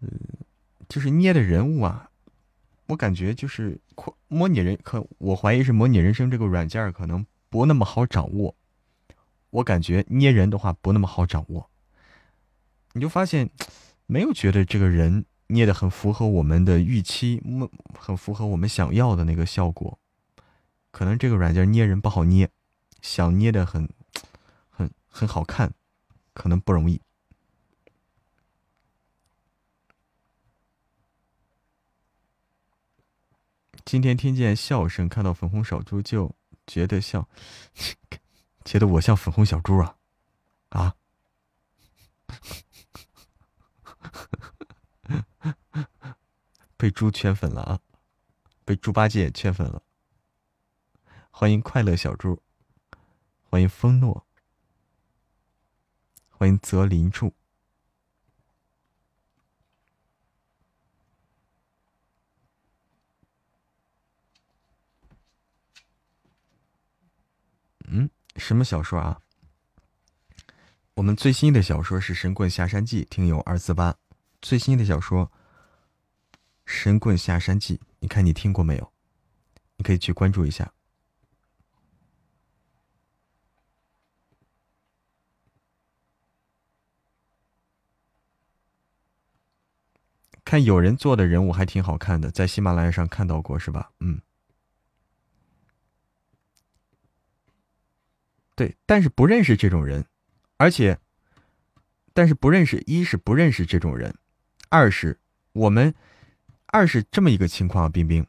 [0.00, 0.08] 嗯，
[0.88, 2.08] 就是捏的人物啊，
[2.86, 3.76] 我感觉就是
[4.28, 8.54] 模拟人，可我怀疑是模拟人生这个软件可能不那么好掌握。
[9.50, 11.68] 我感觉捏人的话不那么好掌握，
[12.92, 13.50] 你就发现
[14.06, 17.42] 没有觉得这个人捏的很符合我们的预期，
[17.98, 19.98] 很符合我们想要的那个效果。
[20.98, 22.50] 可能这个软件捏人不好捏，
[23.02, 23.88] 想捏的很，
[24.68, 25.72] 很很好看，
[26.32, 27.00] 可能不容易。
[33.84, 36.34] 今天听见笑声，看到粉红小猪就
[36.66, 37.28] 觉得像，
[38.66, 39.96] 觉得我像粉红小猪啊，
[40.70, 40.96] 啊，
[46.76, 47.78] 被猪圈粉了啊，
[48.64, 49.80] 被猪八戒圈粉了。
[51.40, 52.42] 欢迎快乐小猪，
[53.44, 54.26] 欢迎风诺，
[56.30, 57.32] 欢迎泽林柱。
[67.84, 69.22] 嗯，什么小说啊？
[70.94, 73.96] 我们最新的小说是《神棍下山记》，听友二四八。
[74.42, 75.24] 最新的小说
[76.66, 78.92] 《神棍下山记》，你看你听过没有？
[79.76, 80.68] 你可以去关注一下。
[90.48, 93.90] 看有人做的人物还挺好看的，在喜马拉雅上看到过是吧？
[94.00, 94.18] 嗯，
[98.54, 100.06] 对，但是不认识这种人，
[100.56, 100.98] 而且，
[102.14, 104.16] 但是不认识，一是不认识这种人，
[104.70, 105.20] 二是
[105.52, 105.94] 我们，
[106.68, 108.26] 二是这么一个情况，冰冰，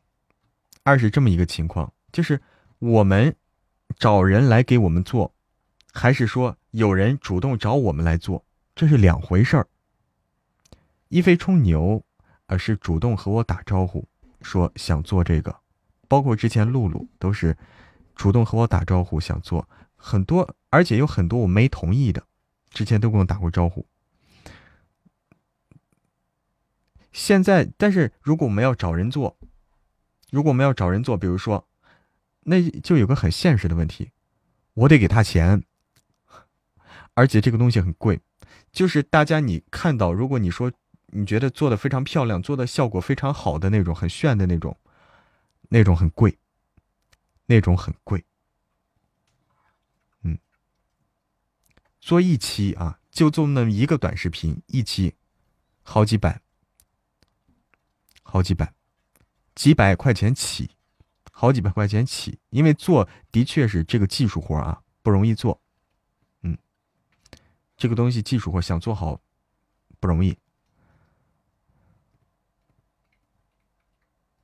[0.83, 2.41] 二是这么一个情况，就是
[2.79, 3.33] 我们
[3.97, 5.33] 找人来给我们做，
[5.93, 8.43] 还是说有人主动找我们来做，
[8.75, 9.65] 这是两回事儿。
[11.07, 12.03] 一飞冲牛。
[12.49, 14.03] 而是主动和我打招呼，
[14.41, 15.55] 说想做这个，
[16.07, 17.55] 包括之前露露都是
[18.15, 22.23] 主动和我打招呼想做很多，而且有很多我没同意的，
[22.71, 23.85] 之前都跟我打过招呼。
[27.11, 29.37] 现在，但是如果我们要找人做，
[30.31, 31.67] 如果我们要找人做，比如说，
[32.41, 34.09] 那就有个很现实的问题，
[34.73, 35.61] 我得给他钱，
[37.13, 38.19] 而且这个东西很贵，
[38.71, 40.71] 就是大家你看到，如果你说。
[41.11, 44.77] 你觉得做的非常漂亮，做的效果非常好的那种，很炫的那种，
[45.69, 46.37] 那种很贵，
[47.47, 48.23] 那种很贵。
[50.21, 50.37] 嗯，
[51.99, 55.15] 做一期啊，就做那么一个短视频，一期
[55.81, 56.41] 好几百，
[58.21, 58.73] 好几百，
[59.55, 60.71] 几百块钱起，
[61.31, 65.61] 好几百块钱起，因为做的确是这个技术活啊，不容易做。
[66.43, 66.57] 嗯，
[67.75, 69.19] 这个东西技术活想做好
[69.99, 70.37] 不容易。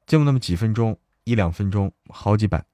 [0.05, 2.65] 就那么几分钟，一两分钟，好几百。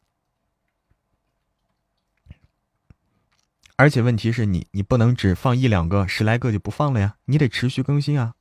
[3.78, 8.36] 而且问题是你，你不能只放一两个、十来个就不放了呀，你得持续更新啊，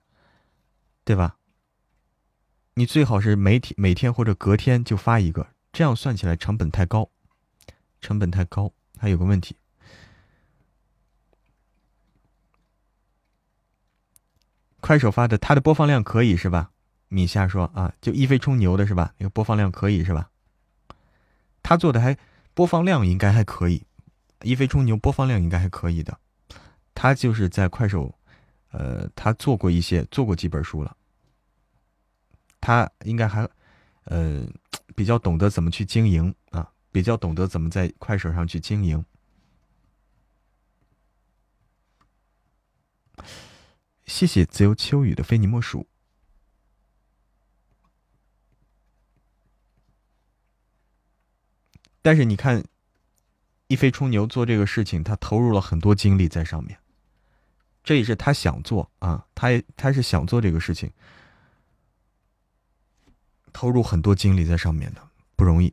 [1.05, 1.39] 对吧？
[2.75, 7.11] 你最好是每天、每天或者隔天就发一个，这样算起来成本太高，
[8.01, 8.73] 成本太高。
[8.99, 9.57] 还有个问题，
[14.81, 16.71] 快手发的，它的播放量可以是吧？
[17.13, 19.13] 米夏说：“啊，就一飞冲牛的是吧？
[19.19, 20.31] 那个播放量可以是吧？
[21.61, 22.17] 他做的还
[22.55, 23.85] 播放量应该还可以，
[24.43, 26.17] 一飞冲牛播放量应该还可以的。
[26.95, 28.15] 他就是在快手，
[28.71, 30.97] 呃，他做过一些，做过几本书了。
[32.61, 33.49] 他应该还，
[34.05, 34.47] 呃，
[34.95, 39.05] 比较懂得怎么去经营啊，比较懂得怎么在快手上去经营。
[44.07, 45.85] 谢谢自由秋雨的非你莫属。”
[52.03, 52.65] 但是你看，
[53.67, 56.79] 一飞冲牛做这个事情，他投入了很多精力在上面。
[57.83, 60.93] 这也是他想做啊，他也他是想做这个事情，
[63.53, 65.73] 投入很多精力在上面的，不容易。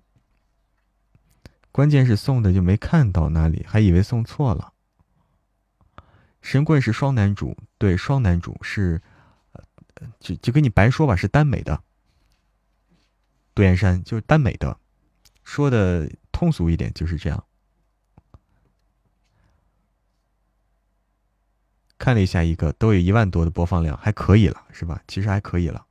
[1.71, 4.73] 关键是送的就没看到那里，还以为送错了。
[6.41, 9.01] 神棍是双男主，对，双男主是，
[10.19, 11.83] 就就跟你白说吧，是耽美的。
[13.53, 14.79] 杜岩山就是耽美的，
[15.47, 17.41] 说的通俗一点就是这样。
[21.97, 25.01] 看了一下，一个都有一万多的播放量，还可以了，是吧？
[25.07, 25.87] 其实还可以了，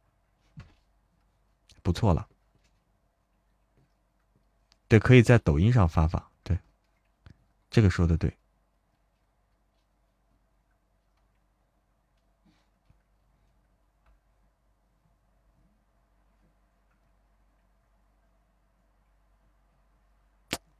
[1.82, 2.28] 不错了。
[4.88, 6.30] 对，可以在抖音上发发。
[6.42, 6.58] 对，
[7.70, 8.36] 这个说的对。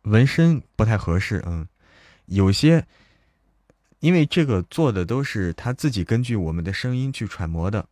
[0.07, 1.69] 纹身不太合适，嗯，
[2.25, 2.87] 有些。
[4.01, 7.89] 因为这个做的都是他自己根据我们的声音去揣摩的，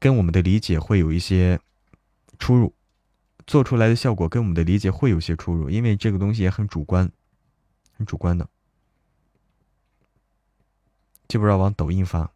[0.00, 1.58] 跟我们的理解会有一些
[2.38, 2.74] 出入，
[3.46, 7.10] 做出来的效果跟我们的理解会有些出入，因为这个东西也很主观，
[7.96, 8.46] 很主观的，
[11.28, 12.32] 就不知道往抖音发。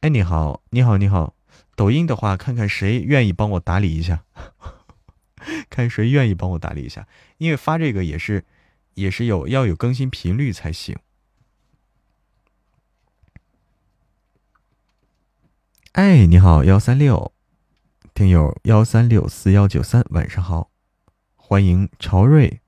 [0.00, 1.33] 哎，你好，你好，你好，
[1.74, 4.24] 抖音的话，看看谁愿意帮我打理一下。
[5.68, 8.46] 看谁愿意帮我打理一下，因为发这个也是，
[8.94, 10.96] 也是有要有更新频率才行。
[15.92, 17.32] 哎，你好，幺三六，
[18.14, 20.70] 听友幺三六四幺九三，晚上好，
[21.36, 22.62] 欢迎朝瑞，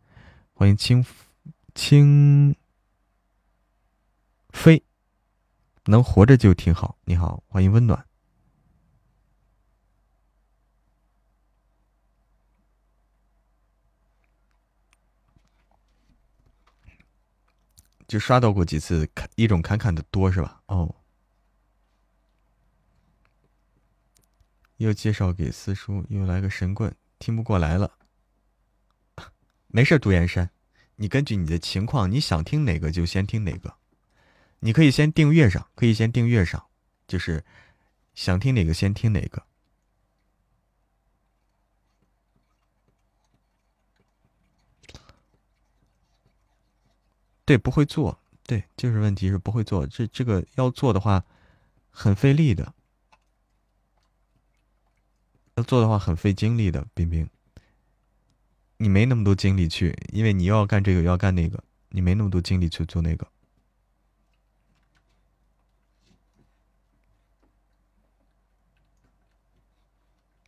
[0.53, 1.05] 欢迎清
[1.75, 2.55] 清
[4.51, 4.83] 飞，
[5.87, 6.99] 能活着就挺好。
[7.07, 8.05] 你好，欢迎温暖。
[18.07, 20.63] 就刷到过几次，看一种侃侃的多是吧？
[20.67, 20.95] 哦，
[24.77, 27.93] 又介绍给四叔，又来个神棍，听不过来了。
[29.69, 30.51] 没事，独岩山，
[30.97, 33.75] 你根据你的情况，你想听哪个就先听哪个。
[34.61, 36.67] 你可以先订阅上，可以先订阅上，
[37.07, 37.45] 就是
[38.15, 39.43] 想听哪个先听哪个。
[47.47, 49.87] 对，不会做，对，就是问题是不会做。
[49.87, 51.25] 这这个要做的话，
[51.91, 52.75] 很费力的。
[55.55, 57.31] 要做的话，很费精力的，冰冰。
[58.79, 63.27] 你没那么多精力去，因为你又要干这个，又要干那个，你没那么多精力去做那个。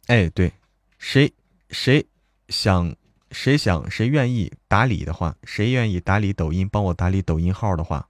[0.07, 0.53] 哎，对，
[0.99, 1.33] 谁
[1.71, 2.05] 谁
[2.49, 2.97] 想？
[3.31, 8.09] 谁想谁愿意打理的话，谁愿意打理抖音，帮我打理抖音号的话，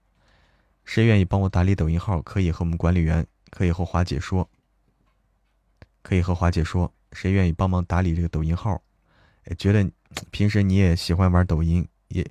[0.85, 4.49] 谁愿意帮我打理抖音号，可以和我们管理员，可以和华姐说，
[6.03, 8.81] 可以和华姐说，谁愿意帮忙打理这个抖音号？
[9.59, 9.91] 觉得
[10.31, 12.25] 平时你也喜欢玩抖音，也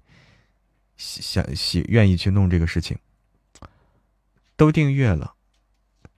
[0.95, 2.97] 想喜愿意去弄这个事情，
[4.55, 5.33] 都订阅了。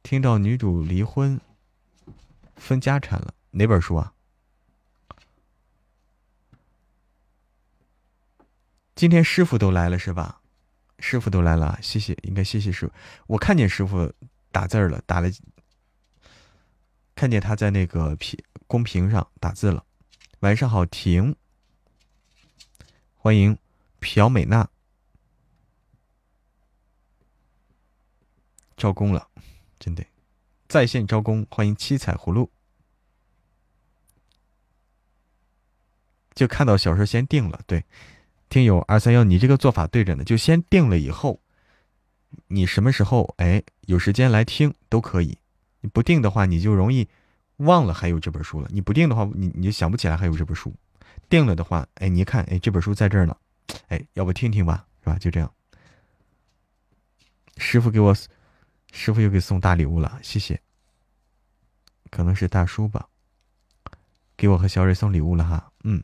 [0.04, 1.40] 听到女主离婚，
[2.56, 4.14] 分家产了，哪本书啊？
[9.00, 10.42] 今天师傅都来了是吧？
[11.00, 12.92] 师傅都来了，谢谢，应该谢谢师傅。
[13.28, 14.12] 我看见师傅
[14.52, 15.32] 打字了，打了，
[17.16, 18.38] 看见他在那个屏
[18.68, 19.86] 公屏上打字了。
[20.42, 21.34] 晚上好，婷，
[23.16, 23.58] 欢迎
[24.02, 24.70] 朴美娜，
[28.76, 29.30] 招工了，
[29.80, 30.04] 真的，
[30.68, 32.52] 在线招工，欢迎七彩葫芦，
[36.36, 37.86] 就看到小说先定了，对。
[38.50, 41.40] 听友二三幺，你这个做法对着呢，就先定了以后，
[42.48, 45.38] 你什么时候哎有时间来听都可以。
[45.82, 47.08] 你不定的话，你就容易
[47.58, 48.68] 忘了还有这本书了。
[48.72, 50.74] 你不定的话，你你就想不起来还有这本书。
[51.30, 53.38] 定了的话，哎，你一看，哎，这本书在这儿呢，
[53.88, 55.18] 哎，要不听听吧，是吧？
[55.20, 55.54] 就这样。
[57.58, 58.16] 师傅给我，
[58.92, 60.60] 师傅又给送大礼物了，谢谢。
[62.10, 63.08] 可能是大叔吧，
[64.36, 66.04] 给我和小蕊送礼物了哈，嗯。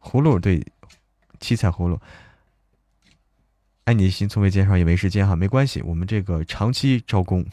[0.00, 0.66] 葫芦对。
[1.40, 1.98] 七彩葫芦，
[3.84, 7.44] 爱你的心从未减少，也没时间哈，没关系，我们这个长期招工，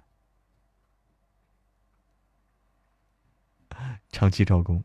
[4.12, 4.84] 长期招工。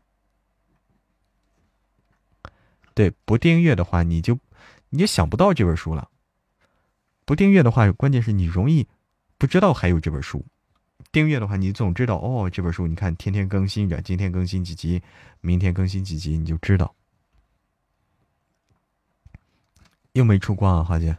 [2.94, 4.38] 对，不订阅的话，你就
[4.88, 6.10] 你就想不到这本书了。
[7.26, 8.88] 不订阅的话，关键是你容易
[9.36, 10.46] 不知道还有这本书。
[11.12, 15.02] 订阅的话，你总知道哦，这本书你看天天更新着，今天更新几集，
[15.42, 16.94] 明天更新几集，你就知道。
[20.16, 21.14] 又没出光啊，花姐。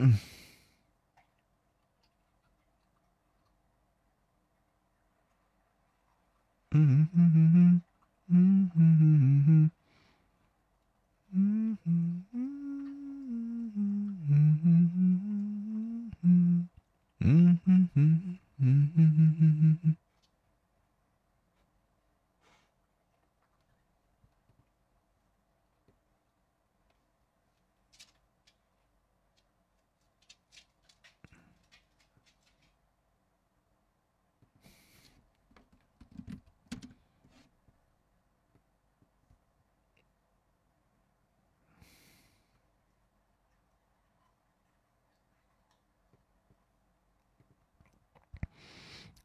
[0.00, 0.18] 嗯。
[6.72, 7.82] 嗯嗯嗯嗯
[8.28, 9.77] 嗯嗯嗯嗯嗯嗯。
[11.38, 12.28] Mm-hmm.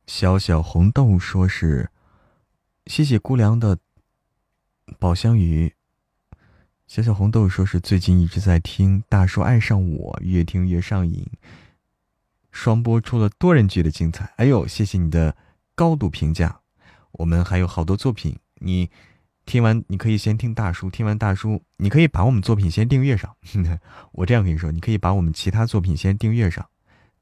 [0.05, 1.89] 小小红豆说是，
[2.87, 3.77] 谢谢姑娘的
[4.99, 5.73] 宝香鱼。
[6.85, 11.25] 小小红豆说是最近一直在听大叔爱上我，越听越上瘾。
[12.51, 15.35] 双播出了多人剧的精彩，哎呦，谢谢你的
[15.73, 16.59] 高度评价。
[17.13, 18.91] 我们还有好多作品，你
[19.45, 23.35] 听完你可以先听大叔，听完大叔你可以把我们作品先订阅上。
[24.11, 26.69] 我这样跟你说，你可以把我们其他作品先订阅上，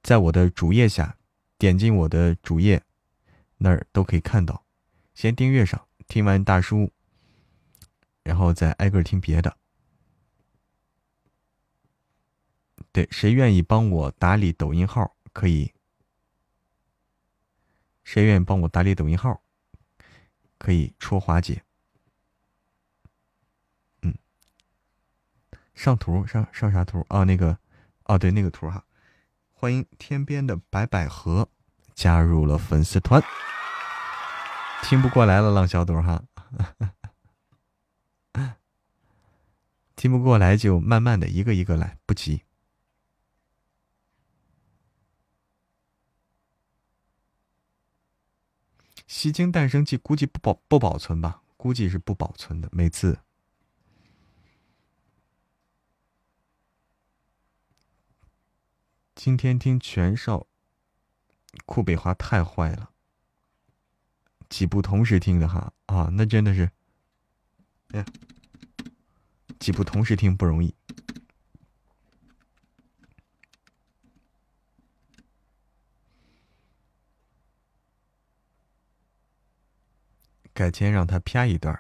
[0.01, 1.15] 在我的主页下。
[1.61, 2.81] 点进我的主页，
[3.57, 4.65] 那儿都可以看到。
[5.13, 6.91] 先订阅上，听完大叔，
[8.23, 9.55] 然后再挨个听别的。
[12.91, 15.15] 对，谁愿意帮我打理抖音号？
[15.33, 15.71] 可以。
[18.03, 19.43] 谁愿意帮我打理抖音号？
[20.57, 21.61] 可以戳华姐。
[24.01, 24.15] 嗯，
[25.75, 27.23] 上图上上啥图啊？
[27.23, 27.55] 那个，
[28.05, 28.83] 哦，对，那个图哈。
[29.61, 31.47] 欢迎天边的白百合
[31.93, 33.21] 加入了粉丝团，
[34.81, 36.23] 听不过来了，浪小朵哈，
[39.95, 42.41] 听不过来就慢慢的一个一个来，不急。
[49.05, 53.19] 吸精诞生记估计不保不保存吧，估计是不保存的，每次。
[59.13, 60.47] 今天听全少，
[61.65, 62.91] 库北华太坏了，
[64.49, 66.71] 几部同时听的哈啊，那真的是，
[67.89, 68.03] 哎，
[69.59, 70.73] 几部同时听不容易，
[80.53, 81.79] 改天让他啪一段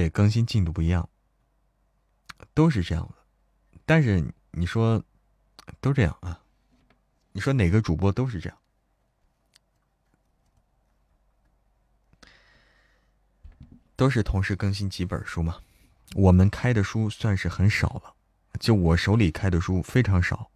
[0.00, 1.06] 对，更新进度不一样。
[2.54, 3.16] 都是这样的，
[3.84, 5.04] 但是你说
[5.78, 6.42] 都这样啊？
[7.32, 8.58] 你说哪个主播都是这样？
[13.94, 15.60] 都是同时更新几本书吗？
[16.14, 18.14] 我们开的书算是很少了，
[18.58, 20.50] 就我手里开的书非常少。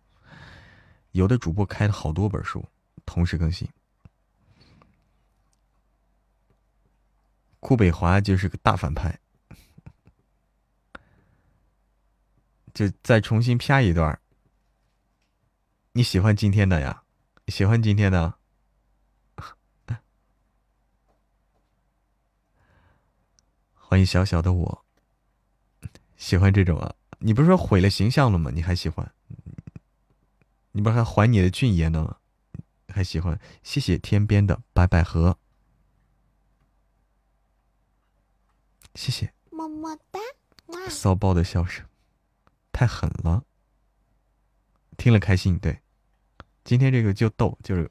[1.12, 2.64] 有的主播开了好多本书，
[3.05, 3.68] 同时更新。
[7.61, 9.20] 库北华就是个大反派。
[12.75, 14.20] 就再重新啪一段
[15.93, 17.05] 你喜欢今天的呀？
[17.47, 18.35] 喜欢今天的？
[23.75, 24.85] 欢迎小小的我，
[26.16, 26.97] 喜欢这种啊？
[27.20, 28.51] 你不是说毁了形象了吗？
[28.53, 29.14] 你还喜欢？
[30.72, 32.16] 你不是还还你的俊颜呢？
[32.89, 33.39] 还喜欢？
[33.62, 35.39] 谢谢天边的白百合，
[38.97, 40.18] 谢谢，么么哒，
[40.91, 41.87] 骚包的笑声。
[42.75, 43.45] 太狠了，
[44.97, 45.57] 听了开心。
[45.61, 45.81] 对，
[46.64, 47.89] 今天这个就逗，就是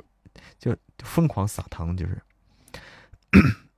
[0.59, 2.21] 就疯狂撒糖，就是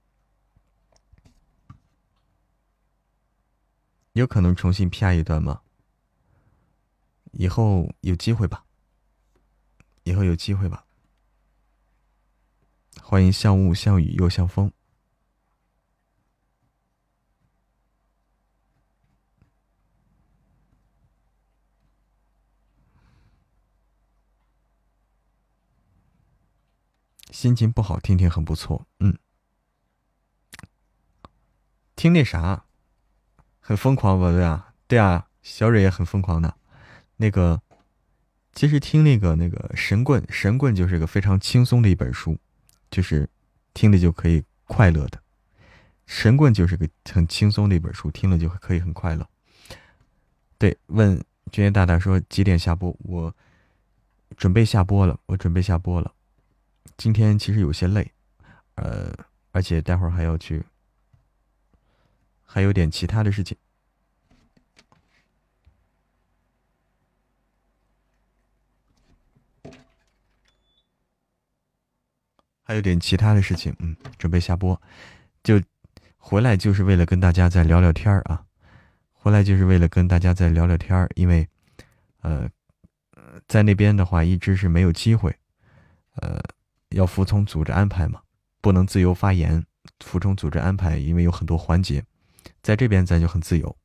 [4.13, 5.61] 有可能重新 P 一段吗？
[7.33, 8.65] 以后有机会吧，
[10.05, 10.87] 以后有机会吧。
[12.99, 14.71] 欢迎像雾像雨又像风。
[27.45, 28.87] 心情不好，听听很不错。
[28.99, 29.15] 嗯，
[31.95, 32.65] 听那啥，
[33.59, 34.31] 很疯狂吧？
[34.31, 36.57] 对啊，对啊，小蕊也很疯狂的。
[37.17, 37.61] 那个，
[38.53, 42.35] 其实听那个那个神棍，神棍就是个非常轻松的一本书，
[42.89, 43.29] 就是
[43.75, 45.21] 听了就可以快乐的。
[46.07, 49.29] 神棍就是个很轻松的一本书，听了就可以很快乐。
[50.57, 52.97] 对，问君言大大说几点下播？
[53.03, 53.35] 我
[54.35, 56.14] 准备下播了，我准备下播了。
[56.97, 58.11] 今天其实有些累，
[58.75, 59.13] 呃，
[59.51, 60.63] 而且待会儿还要去，
[62.43, 63.57] 还有点其他的事情，
[72.63, 74.81] 还有点其他的事情，嗯，准备下播，
[75.43, 75.61] 就
[76.17, 78.45] 回来就是为了跟大家再聊聊天儿啊，
[79.11, 81.47] 回来就是为了跟大家再聊聊天儿，因为，
[82.21, 82.49] 呃，
[83.47, 85.35] 在那边的话一直是没有机会，
[86.15, 86.41] 呃，
[86.95, 88.21] 要服从组织安排嘛，
[88.61, 89.61] 不能自由发言，
[89.99, 92.01] 服从组织安排，因为有很多环节。
[92.61, 93.77] 在这边咱就很自由。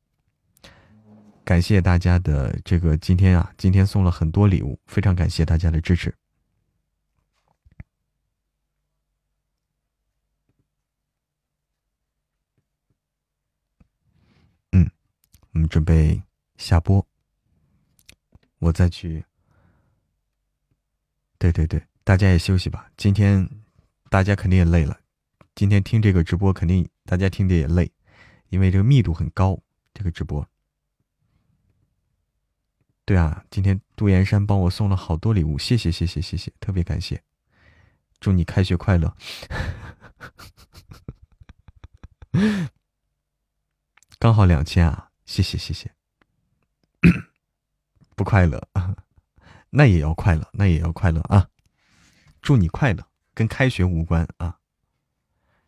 [1.45, 6.15] 感谢大家的这个今天啊，今天送了很多礼物，非常感谢大家的支持。
[14.71, 14.89] 嗯，
[15.53, 16.23] 我们准备
[16.59, 17.05] 下播，
[18.61, 19.25] 我再去。
[21.39, 22.91] 对对对，大家也休息吧。
[22.97, 23.49] 今天
[24.09, 24.99] 大家肯定也累了，
[25.55, 27.91] 今天听这个直播肯定大家听的也累。
[28.49, 29.61] 因为这个密度很高，
[29.95, 30.45] 这个直播。
[33.05, 37.23] 对啊，今天杜岩山帮我送了好多礼物，谢谢谢谢谢谢，特别感谢，
[38.19, 39.17] 祝你开学快乐。
[44.19, 45.93] 刚好两千啊，谢谢谢谢。
[48.17, 48.69] 不快乐，
[49.71, 51.49] 那也要快乐，那也要快乐啊！
[52.41, 54.59] 祝你快乐，跟开学无关啊，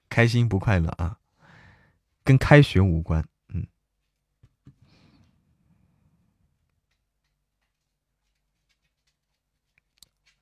[0.09, 1.19] 开心不快乐啊。
[2.25, 3.67] 跟开学无关，嗯。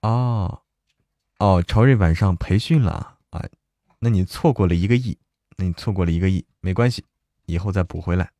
[0.03, 0.63] 哦，
[1.39, 3.49] 哦，朝瑞晚上培训了啊，
[4.01, 5.19] 那你错过了一个亿，
[5.57, 7.07] 那你错过了一个亿，没关系，
[7.47, 8.31] 以后再补回来。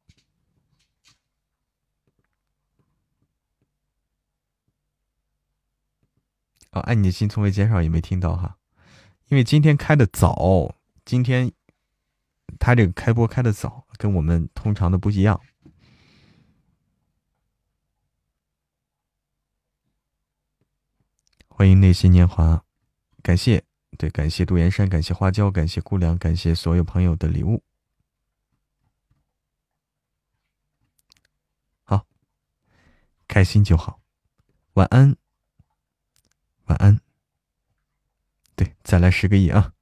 [6.73, 8.57] 哦，爱你的心从未减少，也没听到哈，
[9.29, 11.53] 因为今天开的早，今天。
[12.59, 15.41] 他这个开播开的早，跟我们通常的不一样。
[21.49, 22.65] 欢迎内心年华，
[23.23, 23.65] 感谢，
[23.97, 27.63] 对，感谢杜岩山，感谢花椒，感谢姑娘，感谢所有朋友的礼物。
[31.85, 32.05] 好，
[33.29, 34.01] 开心就好，
[34.75, 35.17] 晚安，
[36.71, 37.01] 晚安。
[38.55, 39.73] 对，再来十个亿啊！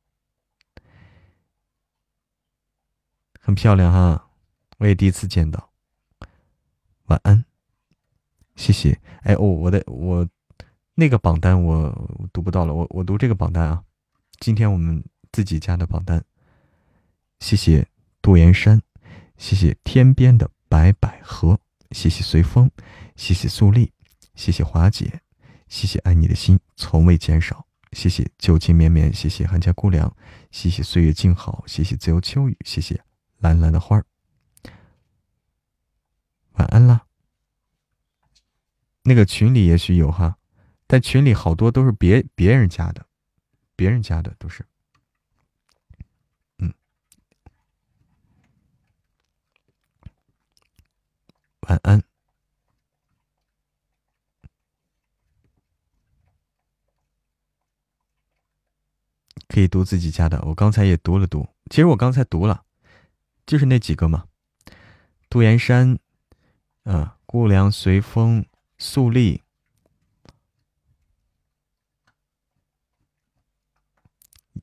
[3.39, 4.31] 很漂亮哈，
[4.79, 5.71] 我也第一次见到。
[7.09, 7.45] 晚安，
[8.57, 8.99] 谢谢。
[9.21, 10.27] 哎哦，我的我
[10.95, 13.85] 那个榜单我读不到了，我我读这个榜单啊。
[14.41, 16.25] 今天我们自己家的榜单。
[17.41, 17.87] 谢谢
[18.23, 18.81] 杜岩山，
[19.37, 21.61] 谢谢天边的白百合，
[21.91, 22.71] 谢谢随风，
[23.15, 23.93] 谢谢素丽，
[24.35, 25.21] 谢谢华姐，
[25.69, 30.15] 谢谢爱你的心从未减少，谢谢旧情绵绵，谢谢寒家姑娘，
[30.51, 33.03] 谢谢岁月静好，谢谢自由秋雨，谢谢。
[33.39, 34.05] 蓝蓝的花儿，
[36.55, 37.07] 晚安啦。
[39.03, 40.39] 那个群里也许有哈，
[40.89, 43.07] 但群里好多都是别别人加的，
[43.77, 44.67] 别人加的都是。
[46.59, 46.75] 嗯，
[51.61, 52.03] 晚安。
[59.49, 62.65] 可以读自己家的，我刚才也读了读，其实我刚才读了。
[63.47, 64.27] 就是那几个嘛，
[65.31, 65.99] 杜岩山，
[66.85, 68.45] 嗯，顾良、随风、
[68.77, 69.43] 素丽，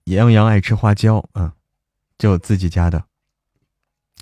[0.03, 1.51] 杨洋爱吃花椒，嗯，
[2.17, 3.05] 就自己家的，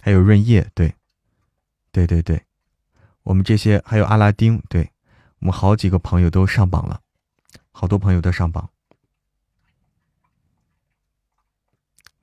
[0.01, 0.95] 还有润叶，对，
[1.91, 2.45] 对对对，
[3.23, 4.89] 我们这些还有阿拉丁，对。
[5.39, 7.01] 我们好几个朋友都上榜了，
[7.71, 8.69] 好多朋友都上榜，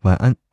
[0.02, 0.49] 晚安。